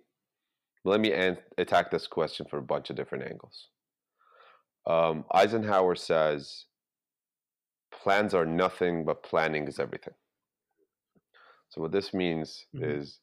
let 0.85 1.01
me 1.01 1.13
an- 1.13 1.39
attack 1.59 1.91
this 1.91 2.07
question 2.07 2.47
from 2.49 2.59
a 2.61 2.63
bunch 2.63 2.91
of 2.91 2.97
different 2.97 3.25
angles. 3.25 3.69
Um, 4.87 5.25
Eisenhower 5.33 5.95
says, 5.95 6.67
"Plans 7.93 8.35
are 8.35 8.47
nothing, 8.47 9.05
but 9.05 9.23
planning 9.23 9.67
is 9.67 9.81
everything." 9.81 10.15
So 11.71 11.81
what 11.81 11.93
this 11.93 12.15
means 12.15 12.67
mm-hmm. 12.75 12.85
is 12.85 13.21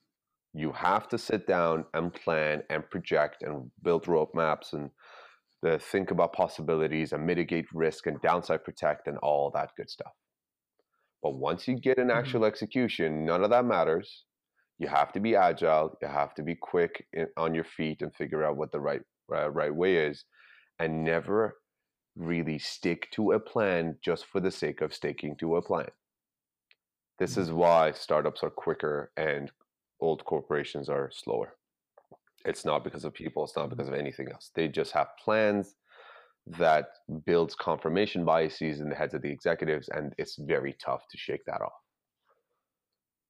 you 0.54 0.72
have 0.74 1.08
to 1.10 1.18
sit 1.18 1.48
down 1.48 1.86
and 1.94 2.14
plan 2.14 2.64
and 2.70 2.90
project 2.90 3.44
and 3.44 3.72
build 3.82 4.06
roadmaps 4.06 4.74
and 4.74 4.90
the, 5.62 5.80
think 5.80 6.12
about 6.12 6.34
possibilities 6.34 7.14
and 7.14 7.26
mitigate 7.26 7.68
risk 7.74 8.08
and 8.08 8.20
downside 8.22 8.64
protect 8.64 9.08
and 9.08 9.18
all 9.20 9.52
that 9.52 9.70
good 9.78 9.90
stuff. 9.90 10.12
But 11.22 11.36
once 11.36 11.68
you 11.68 11.76
get 11.76 11.98
an 11.98 12.08
mm-hmm. 12.08 12.18
actual 12.18 12.42
mm-hmm. 12.42 12.48
execution, 12.48 13.26
none 13.26 13.44
of 13.44 13.50
that 13.52 13.66
matters. 13.66 14.24
You 14.80 14.88
have 14.88 15.12
to 15.14 15.20
be 15.20 15.36
agile. 15.36 15.98
You 16.02 16.08
have 16.08 16.34
to 16.36 16.44
be 16.44 16.56
quick 16.56 17.06
in, 17.14 17.28
on 17.38 17.54
your 17.54 17.64
feet 17.64 18.02
and 18.02 18.14
figure 18.14 18.44
out 18.44 18.58
what 18.58 18.72
the 18.72 18.80
right 18.80 19.02
uh, 19.34 19.50
right 19.52 19.74
way 19.74 19.96
is, 19.96 20.26
and 20.80 21.04
never 21.04 21.58
really 22.16 22.60
stick 22.60 23.10
to 23.12 23.32
a 23.32 23.40
plan 23.40 23.96
just 24.04 24.26
for 24.26 24.40
the 24.40 24.52
sake 24.52 24.82
of 24.82 24.94
sticking 24.94 25.36
to 25.38 25.56
a 25.56 25.62
plan. 25.62 25.88
This 27.20 27.38
is 27.38 27.52
why 27.52 27.92
startups 27.92 28.44
are 28.44 28.50
quicker 28.50 29.12
and 29.16 29.52
old 30.00 30.26
corporations 30.26 30.90
are 30.90 31.12
slower. 31.14 31.56
It's 32.44 32.66
not 32.66 32.84
because 32.84 33.06
of 33.06 33.14
people, 33.14 33.44
it's 33.44 33.56
not 33.56 33.70
because 33.70 33.88
of 33.88 33.94
anything 33.94 34.30
else. 34.32 34.50
They 34.56 34.68
just 34.68 34.92
have 34.94 35.16
plans 35.24 35.76
that 36.48 36.88
builds 37.26 37.56
confirmation 37.56 38.26
biases 38.26 38.80
in 38.80 38.90
the 38.90 38.96
heads 38.96 39.14
of 39.14 39.22
the 39.22 39.32
executives, 39.32 39.90
and 39.90 40.14
it's 40.18 40.38
very 40.40 40.76
tough 40.84 41.04
to 41.12 41.18
shake 41.18 41.46
that 41.46 41.62
off. 41.62 41.72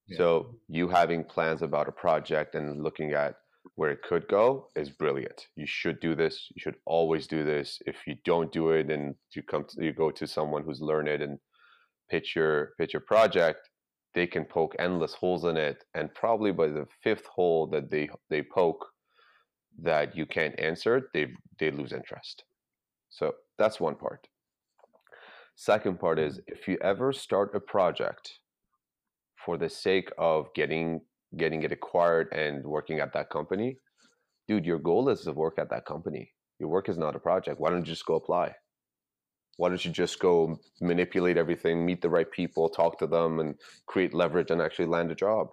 Yeah. 0.07 0.17
So 0.17 0.55
you 0.67 0.87
having 0.87 1.23
plans 1.23 1.61
about 1.61 1.87
a 1.87 1.91
project 1.91 2.55
and 2.55 2.83
looking 2.83 3.13
at 3.13 3.35
where 3.75 3.91
it 3.91 4.01
could 4.01 4.27
go 4.27 4.69
is 4.75 4.89
brilliant. 4.89 5.47
You 5.55 5.67
should 5.67 5.99
do 5.99 6.15
this. 6.15 6.47
You 6.55 6.61
should 6.61 6.77
always 6.85 7.27
do 7.27 7.43
this. 7.43 7.79
If 7.85 7.97
you 8.07 8.15
don't 8.25 8.51
do 8.51 8.71
it 8.71 8.89
and 8.89 9.15
you 9.35 9.43
come 9.43 9.65
to, 9.69 9.85
you 9.85 9.93
go 9.93 10.09
to 10.11 10.27
someone 10.27 10.63
who's 10.63 10.81
learned 10.81 11.09
and 11.09 11.37
pitch 12.09 12.35
your 12.35 12.71
pitch 12.79 12.93
your 12.93 13.01
project, 13.01 13.69
they 14.13 14.27
can 14.27 14.45
poke 14.45 14.75
endless 14.79 15.13
holes 15.13 15.45
in 15.45 15.57
it 15.57 15.83
and 15.93 16.13
probably 16.13 16.51
by 16.51 16.67
the 16.67 16.85
fifth 17.03 17.25
hole 17.25 17.67
that 17.67 17.89
they 17.89 18.09
they 18.29 18.41
poke 18.41 18.85
that 19.81 20.15
you 20.15 20.25
can't 20.25 20.59
answer 20.59 21.09
they 21.13 21.27
they 21.59 21.71
lose 21.71 21.93
interest 21.93 22.43
so 23.11 23.35
that's 23.59 23.79
one 23.79 23.95
part 23.95 24.27
second 25.55 25.99
part 25.99 26.17
is 26.17 26.39
mm-hmm. 26.39 26.53
if 26.53 26.67
you 26.67 26.77
ever 26.81 27.13
start 27.13 27.53
a 27.53 27.59
project 27.59 28.39
for 29.45 29.57
the 29.57 29.69
sake 29.69 30.09
of 30.17 30.51
getting 30.55 31.01
getting 31.37 31.61
it 31.63 31.71
acquired 31.71 32.27
and 32.33 32.65
working 32.65 32.99
at 32.99 33.13
that 33.13 33.29
company 33.29 33.77
dude 34.47 34.65
your 34.65 34.79
goal 34.79 35.09
is 35.09 35.21
to 35.21 35.31
work 35.31 35.59
at 35.59 35.69
that 35.69 35.85
company 35.85 36.31
your 36.59 36.69
work 36.69 36.89
is 36.89 36.97
not 36.97 37.15
a 37.15 37.19
project 37.19 37.59
why 37.59 37.69
don't 37.69 37.85
you 37.85 37.93
just 37.93 38.05
go 38.05 38.15
apply 38.15 38.51
why 39.57 39.69
don't 39.69 39.85
you 39.85 39.91
just 39.91 40.17
go 40.17 40.59
manipulate 40.79 41.37
everything, 41.37 41.85
meet 41.85 42.01
the 42.01 42.09
right 42.09 42.29
people, 42.31 42.67
talk 42.67 42.97
to 42.97 43.05
them, 43.05 43.39
and 43.39 43.53
create 43.85 44.11
leverage 44.11 44.49
and 44.49 44.59
actually 44.59 44.87
land 44.87 45.11
a 45.11 45.15
job? 45.15 45.49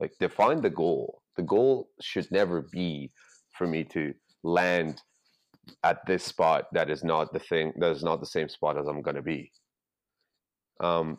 Like, 0.00 0.12
define 0.18 0.60
the 0.60 0.70
goal. 0.70 1.22
The 1.36 1.44
goal 1.44 1.88
should 2.00 2.30
never 2.32 2.62
be 2.62 3.12
for 3.52 3.68
me 3.68 3.84
to 3.92 4.12
land 4.42 5.02
at 5.84 6.04
this 6.06 6.24
spot 6.24 6.66
that 6.72 6.90
is 6.90 7.04
not 7.04 7.32
the 7.32 7.38
thing, 7.38 7.72
that 7.78 7.90
is 7.90 8.02
not 8.02 8.20
the 8.20 8.26
same 8.26 8.48
spot 8.48 8.78
as 8.78 8.86
I'm 8.86 9.02
going 9.02 9.16
to 9.16 9.22
be. 9.22 9.52
Um, 10.80 11.18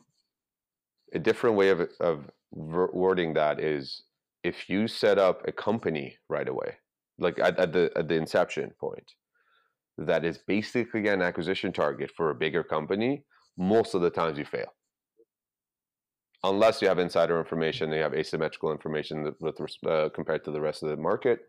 a 1.14 1.20
different 1.20 1.56
way 1.56 1.70
of, 1.70 1.88
of 2.00 2.30
wording 2.52 3.34
that 3.34 3.60
is 3.60 4.04
if 4.44 4.70
you 4.70 4.88
set 4.88 5.18
up 5.18 5.48
a 5.48 5.52
company 5.52 6.18
right 6.30 6.48
away, 6.48 6.78
like 7.18 7.40
at, 7.40 7.60
at 7.60 7.74
the 7.74 7.92
at 7.96 8.08
the 8.08 8.16
inception 8.16 8.72
point, 8.80 9.12
that 9.98 10.24
is 10.24 10.40
basically 10.48 11.08
an 11.08 11.22
acquisition 11.22 11.74
target 11.74 12.12
for 12.16 12.30
a 12.30 12.36
bigger 12.36 12.64
company, 12.64 13.24
most 13.58 13.94
of 13.96 14.02
the 14.02 14.10
times 14.10 14.38
you 14.38 14.46
fail. 14.46 14.74
Unless 16.44 16.82
you 16.82 16.88
have 16.88 17.00
insider 17.00 17.38
information, 17.38 17.92
you 17.92 18.02
have 18.02 18.14
asymmetrical 18.14 18.72
information 18.72 19.36
with 19.42 19.60
uh, 19.86 20.08
compared 20.16 20.46
to 20.46 20.52
the 20.52 20.62
rest 20.62 20.84
of 20.84 20.90
the 20.90 20.96
market, 20.96 21.40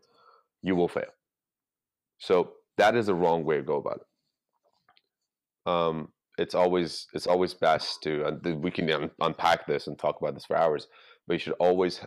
you 0.61 0.75
will 0.75 0.89
fail. 0.89 1.11
So 2.19 2.53
that 2.81 2.95
is 2.95 3.05
the 3.05 3.13
wrong 3.13 3.43
way 3.43 3.57
to 3.57 3.61
go 3.61 3.77
about 3.77 4.01
it. 4.01 5.71
Um, 5.71 6.07
it's 6.39 6.55
always 6.55 7.05
it's 7.13 7.27
always 7.27 7.53
best 7.53 8.01
to 8.03 8.25
uh, 8.25 8.55
we 8.55 8.71
can 8.71 8.89
un- 8.89 9.11
unpack 9.19 9.67
this 9.67 9.85
and 9.85 9.97
talk 9.99 10.17
about 10.19 10.33
this 10.33 10.45
for 10.45 10.57
hours, 10.57 10.87
but 11.27 11.33
you 11.33 11.39
should 11.39 11.59
always 11.59 12.01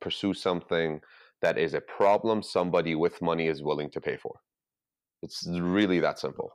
pursue 0.00 0.34
something 0.34 1.00
that 1.40 1.56
is 1.56 1.72
a 1.72 1.80
problem 1.80 2.42
somebody 2.42 2.94
with 2.94 3.22
money 3.22 3.46
is 3.46 3.62
willing 3.62 3.90
to 3.90 4.00
pay 4.02 4.18
for. 4.18 4.34
It's 5.22 5.46
really 5.48 6.00
that 6.00 6.18
simple. 6.18 6.50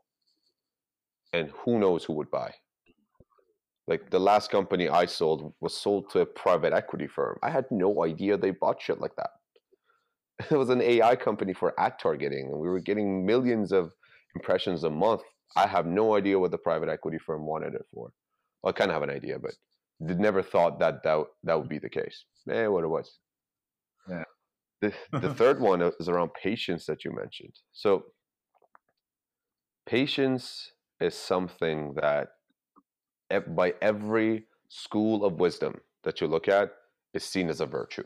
And 1.31 1.49
who 1.49 1.79
knows 1.79 2.03
who 2.03 2.13
would 2.13 2.29
buy? 2.29 2.53
Like 3.88 4.12
the 4.12 4.19
last 4.19 4.51
company 4.51 4.88
I 4.88 5.07
sold 5.07 5.53
was 5.62 5.75
sold 5.75 6.12
to 6.12 6.19
a 6.19 6.25
private 6.25 6.73
equity 6.73 7.07
firm. 7.07 7.39
I 7.41 7.49
had 7.49 7.65
no 7.71 8.05
idea 8.05 8.38
they 8.38 8.51
bought 8.51 8.81
shit 8.81 9.01
like 9.01 9.15
that. 9.15 9.31
It 10.52 10.56
was 10.56 10.69
an 10.69 10.82
AI 10.82 11.15
company 11.15 11.54
for 11.54 11.74
ad 11.80 11.93
targeting, 12.00 12.48
and 12.52 12.60
we 12.60 12.67
were 12.67 12.80
getting 12.80 13.26
millions 13.26 13.72
of 13.72 13.91
impressions 14.36 14.84
a 14.84 14.89
month. 14.89 15.22
I 15.56 15.67
have 15.67 15.86
no 15.86 16.15
idea 16.15 16.39
what 16.39 16.52
the 16.52 16.58
private 16.58 16.89
equity 16.89 17.19
firm 17.19 17.46
wanted 17.46 17.76
it 17.76 17.86
for. 17.93 18.12
Well, 18.62 18.72
I 18.72 18.78
kind 18.78 18.89
of 18.89 18.96
have 18.96 19.04
an 19.04 19.15
idea, 19.15 19.38
but 19.39 19.54
never 20.00 20.41
thought 20.41 20.80
that 20.80 21.04
that, 21.04 21.26
that 21.43 21.60
would 21.60 21.69
be 21.69 21.80
the 21.80 21.89
case. 21.89 22.26
Eh, 22.50 22.67
what 22.67 22.84
it 22.84 22.88
was. 22.88 23.19
Yeah. 24.10 24.24
The, 24.82 24.93
the 25.19 25.34
third 25.41 25.60
one 25.60 25.82
is 25.82 26.10
around 26.10 26.32
patience 26.41 26.86
that 26.88 27.06
you 27.06 27.12
mentioned. 27.12 27.54
So, 27.72 28.04
patience 29.86 30.72
is 31.00 31.15
something 31.15 31.93
that 31.96 32.30
by 33.56 33.74
every 33.82 34.46
school 34.69 35.26
of 35.26 35.39
wisdom 35.39 35.76
that 36.04 36.22
you 36.22 36.28
look 36.28 36.48
at 36.48 36.72
is 37.13 37.24
seen 37.24 37.50
as 37.50 37.62
a 37.62 37.65
virtue. 37.65 38.04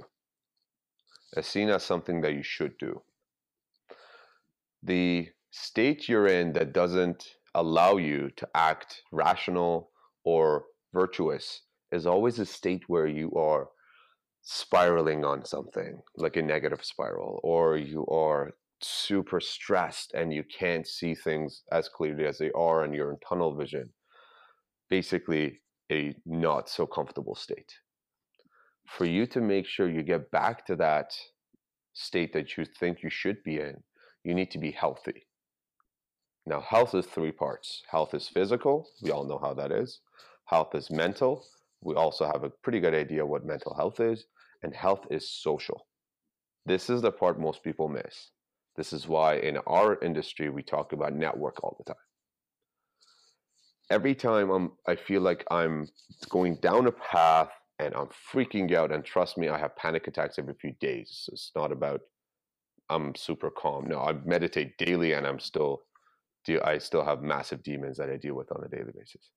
It's 1.35 1.47
seen 1.47 1.69
as 1.69 1.83
something 1.83 2.21
that 2.21 2.33
you 2.33 2.43
should 2.43 2.77
do. 2.77 3.01
The 4.83 5.29
state 5.51 6.07
you're 6.07 6.27
in 6.27 6.53
that 6.53 6.73
doesn't 6.73 7.35
allow 7.55 7.97
you 7.97 8.29
to 8.37 8.47
act 8.55 9.01
rational 9.11 9.91
or 10.23 10.65
virtuous 10.93 11.61
is 11.91 12.05
always 12.05 12.39
a 12.39 12.45
state 12.45 12.83
where 12.87 13.07
you 13.07 13.31
are 13.33 13.69
spiraling 14.41 15.25
on 15.25 15.43
something, 15.43 16.01
like 16.15 16.37
a 16.37 16.41
negative 16.41 16.83
spiral, 16.83 17.39
or 17.43 17.77
you 17.77 18.05
are 18.07 18.51
super 18.81 19.39
stressed 19.39 20.13
and 20.13 20.33
you 20.33 20.43
can't 20.43 20.87
see 20.87 21.15
things 21.15 21.63
as 21.71 21.89
clearly 21.89 22.25
as 22.25 22.37
they 22.37 22.51
are 22.51 22.83
and 22.83 22.93
you're 22.93 23.11
in 23.11 23.17
tunnel 23.27 23.55
vision 23.55 23.89
basically 24.89 25.59
a 25.91 26.15
not 26.25 26.69
so 26.69 26.85
comfortable 26.85 27.35
state. 27.35 27.73
For 28.87 29.05
you 29.05 29.25
to 29.27 29.41
make 29.41 29.65
sure 29.65 29.89
you 29.89 30.03
get 30.03 30.31
back 30.31 30.65
to 30.67 30.75
that 30.77 31.13
state 31.93 32.33
that 32.33 32.57
you 32.57 32.65
think 32.65 33.03
you 33.03 33.09
should 33.09 33.43
be 33.43 33.59
in, 33.59 33.83
you 34.23 34.33
need 34.33 34.51
to 34.51 34.59
be 34.59 34.71
healthy. 34.71 35.27
Now, 36.45 36.61
health 36.61 36.95
is 36.95 37.05
three 37.05 37.31
parts 37.31 37.83
health 37.89 38.13
is 38.13 38.27
physical, 38.27 38.87
we 39.01 39.11
all 39.11 39.25
know 39.25 39.39
how 39.39 39.53
that 39.55 39.71
is, 39.71 39.99
health 40.45 40.73
is 40.75 40.89
mental, 40.89 41.45
we 41.81 41.95
also 41.95 42.25
have 42.25 42.43
a 42.43 42.49
pretty 42.63 42.79
good 42.79 42.93
idea 42.93 43.25
what 43.25 43.45
mental 43.45 43.75
health 43.75 43.99
is, 43.99 44.25
and 44.63 44.73
health 44.73 45.05
is 45.11 45.29
social. 45.29 45.87
This 46.65 46.89
is 46.89 47.01
the 47.01 47.11
part 47.11 47.39
most 47.39 47.63
people 47.63 47.89
miss. 47.89 48.31
This 48.75 48.93
is 48.93 49.07
why 49.07 49.35
in 49.35 49.57
our 49.67 50.01
industry 50.01 50.49
we 50.49 50.63
talk 50.63 50.93
about 50.93 51.13
network 51.13 51.63
all 51.63 51.75
the 51.77 51.93
time 51.93 52.03
every 53.89 54.15
time 54.15 54.49
I'm 54.49 54.71
I 54.87 54.95
feel 54.95 55.21
like 55.21 55.45
I'm 55.51 55.87
going 56.29 56.55
down 56.55 56.87
a 56.87 56.91
path 56.91 57.49
and 57.79 57.93
I'm 57.95 58.09
freaking 58.33 58.73
out 58.73 58.91
and 58.91 59.03
trust 59.03 59.37
me 59.37 59.49
I 59.49 59.57
have 59.57 59.75
panic 59.75 60.07
attacks 60.07 60.39
every 60.39 60.55
few 60.55 60.73
days. 60.79 61.29
It's 61.31 61.51
not 61.55 61.71
about 61.71 62.01
I'm 62.89 63.15
super 63.15 63.51
calm. 63.51 63.87
No, 63.87 63.99
I 63.99 64.13
meditate 64.25 64.77
daily 64.77 65.13
and 65.13 65.27
I'm 65.27 65.39
still 65.39 65.81
I 66.63 66.77
still 66.77 67.03
have 67.03 67.21
massive 67.21 67.61
demons 67.61 67.97
that 67.97 68.09
I 68.09 68.15
deal 68.15 68.35
with 68.35 68.51
on 68.53 68.63
a 68.63 68.69
daily 68.69 68.93
basis. 68.97 69.29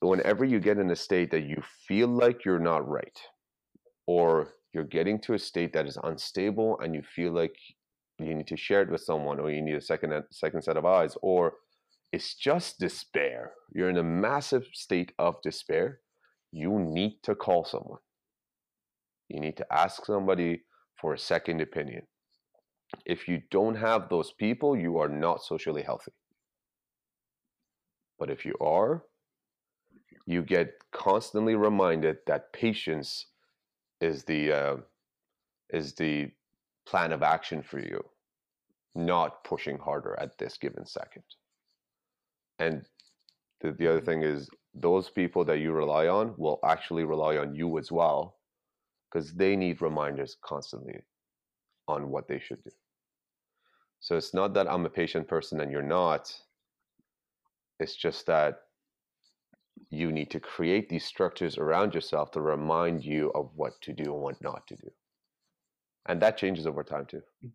Whenever 0.00 0.44
you 0.44 0.60
get 0.60 0.78
in 0.78 0.90
a 0.90 0.96
state 0.96 1.30
that 1.32 1.44
you 1.44 1.60
feel 1.88 2.08
like 2.08 2.44
you're 2.44 2.60
not 2.60 2.88
right 2.88 3.18
or 4.06 4.54
you're 4.72 4.84
getting 4.84 5.20
to 5.22 5.34
a 5.34 5.38
state 5.38 5.72
that 5.72 5.86
is 5.86 5.98
unstable 6.04 6.78
and 6.80 6.94
you 6.94 7.02
feel 7.02 7.32
like 7.32 7.56
you 8.18 8.34
need 8.34 8.46
to 8.46 8.56
share 8.56 8.82
it 8.82 8.90
with 8.90 9.00
someone 9.00 9.40
or 9.40 9.50
you 9.50 9.60
need 9.60 9.74
a 9.74 9.80
second 9.80 10.12
uh, 10.12 10.22
second 10.30 10.62
set 10.62 10.76
of 10.76 10.84
eyes 10.84 11.16
or 11.22 11.54
it's 12.12 12.34
just 12.34 12.78
despair. 12.78 13.52
You're 13.74 13.90
in 13.90 13.98
a 13.98 14.04
massive 14.04 14.68
state 14.72 15.10
of 15.18 15.42
despair. 15.42 15.98
You 16.54 16.78
need 16.78 17.18
to 17.24 17.34
call 17.34 17.64
someone. 17.64 18.00
You 19.28 19.40
need 19.40 19.58
to 19.58 19.66
ask 19.72 20.06
somebody 20.06 20.62
for 21.00 21.14
a 21.14 21.18
second 21.18 21.62
opinion. 21.62 22.04
If 23.06 23.28
you 23.28 23.42
don't 23.50 23.76
have 23.76 24.08
those 24.08 24.32
people, 24.32 24.76
you 24.76 24.98
are 24.98 25.08
not 25.08 25.42
socially 25.42 25.82
healthy. 25.82 26.12
But 28.18 28.30
if 28.30 28.46
you 28.46 28.54
are, 28.60 29.04
you 30.26 30.42
get 30.42 30.74
constantly 30.92 31.56
reminded 31.56 32.18
that 32.28 32.52
patience 32.52 33.26
is 34.00 34.24
the 34.24 34.52
uh, 34.52 34.76
is 35.70 35.94
the 35.94 36.30
plan 36.86 37.12
of 37.12 37.22
action 37.22 37.62
for 37.62 37.80
you, 37.80 38.04
not 38.94 39.44
pushing 39.44 39.78
harder 39.78 40.16
at 40.20 40.38
this 40.38 40.58
given 40.58 40.86
second 40.86 41.24
and 42.58 42.86
the, 43.62 43.72
the 43.72 43.88
other 43.88 44.00
thing 44.00 44.22
is 44.22 44.48
those 44.74 45.08
people 45.08 45.44
that 45.44 45.58
you 45.58 45.72
rely 45.72 46.08
on 46.08 46.34
will 46.36 46.58
actually 46.64 47.04
rely 47.04 47.36
on 47.36 47.54
you 47.54 47.78
as 47.78 47.92
well 47.92 48.38
because 49.10 49.32
they 49.32 49.54
need 49.54 49.80
reminders 49.80 50.36
constantly 50.44 51.00
on 51.86 52.10
what 52.10 52.26
they 52.26 52.40
should 52.40 52.62
do. 52.64 52.70
So 54.00 54.16
it's 54.16 54.34
not 54.34 54.52
that 54.54 54.70
i'm 54.70 54.84
a 54.84 54.90
patient 54.90 55.28
person 55.28 55.60
and 55.60 55.70
you're 55.70 55.82
not. 55.82 56.34
It's 57.80 57.96
just 57.96 58.26
that 58.26 58.60
you 59.90 60.12
need 60.12 60.30
to 60.30 60.40
create 60.40 60.88
these 60.88 61.04
structures 61.04 61.58
around 61.58 61.94
yourself 61.94 62.30
to 62.32 62.40
remind 62.40 63.04
you 63.04 63.30
of 63.34 63.50
what 63.54 63.80
to 63.82 63.92
do 63.92 64.12
and 64.12 64.22
what 64.22 64.42
not 64.42 64.66
to 64.68 64.76
do. 64.76 64.90
And 66.06 66.20
that 66.20 66.36
changes 66.36 66.66
over 66.66 66.84
time 66.84 67.06
too 67.06 67.22
mm. 67.44 67.50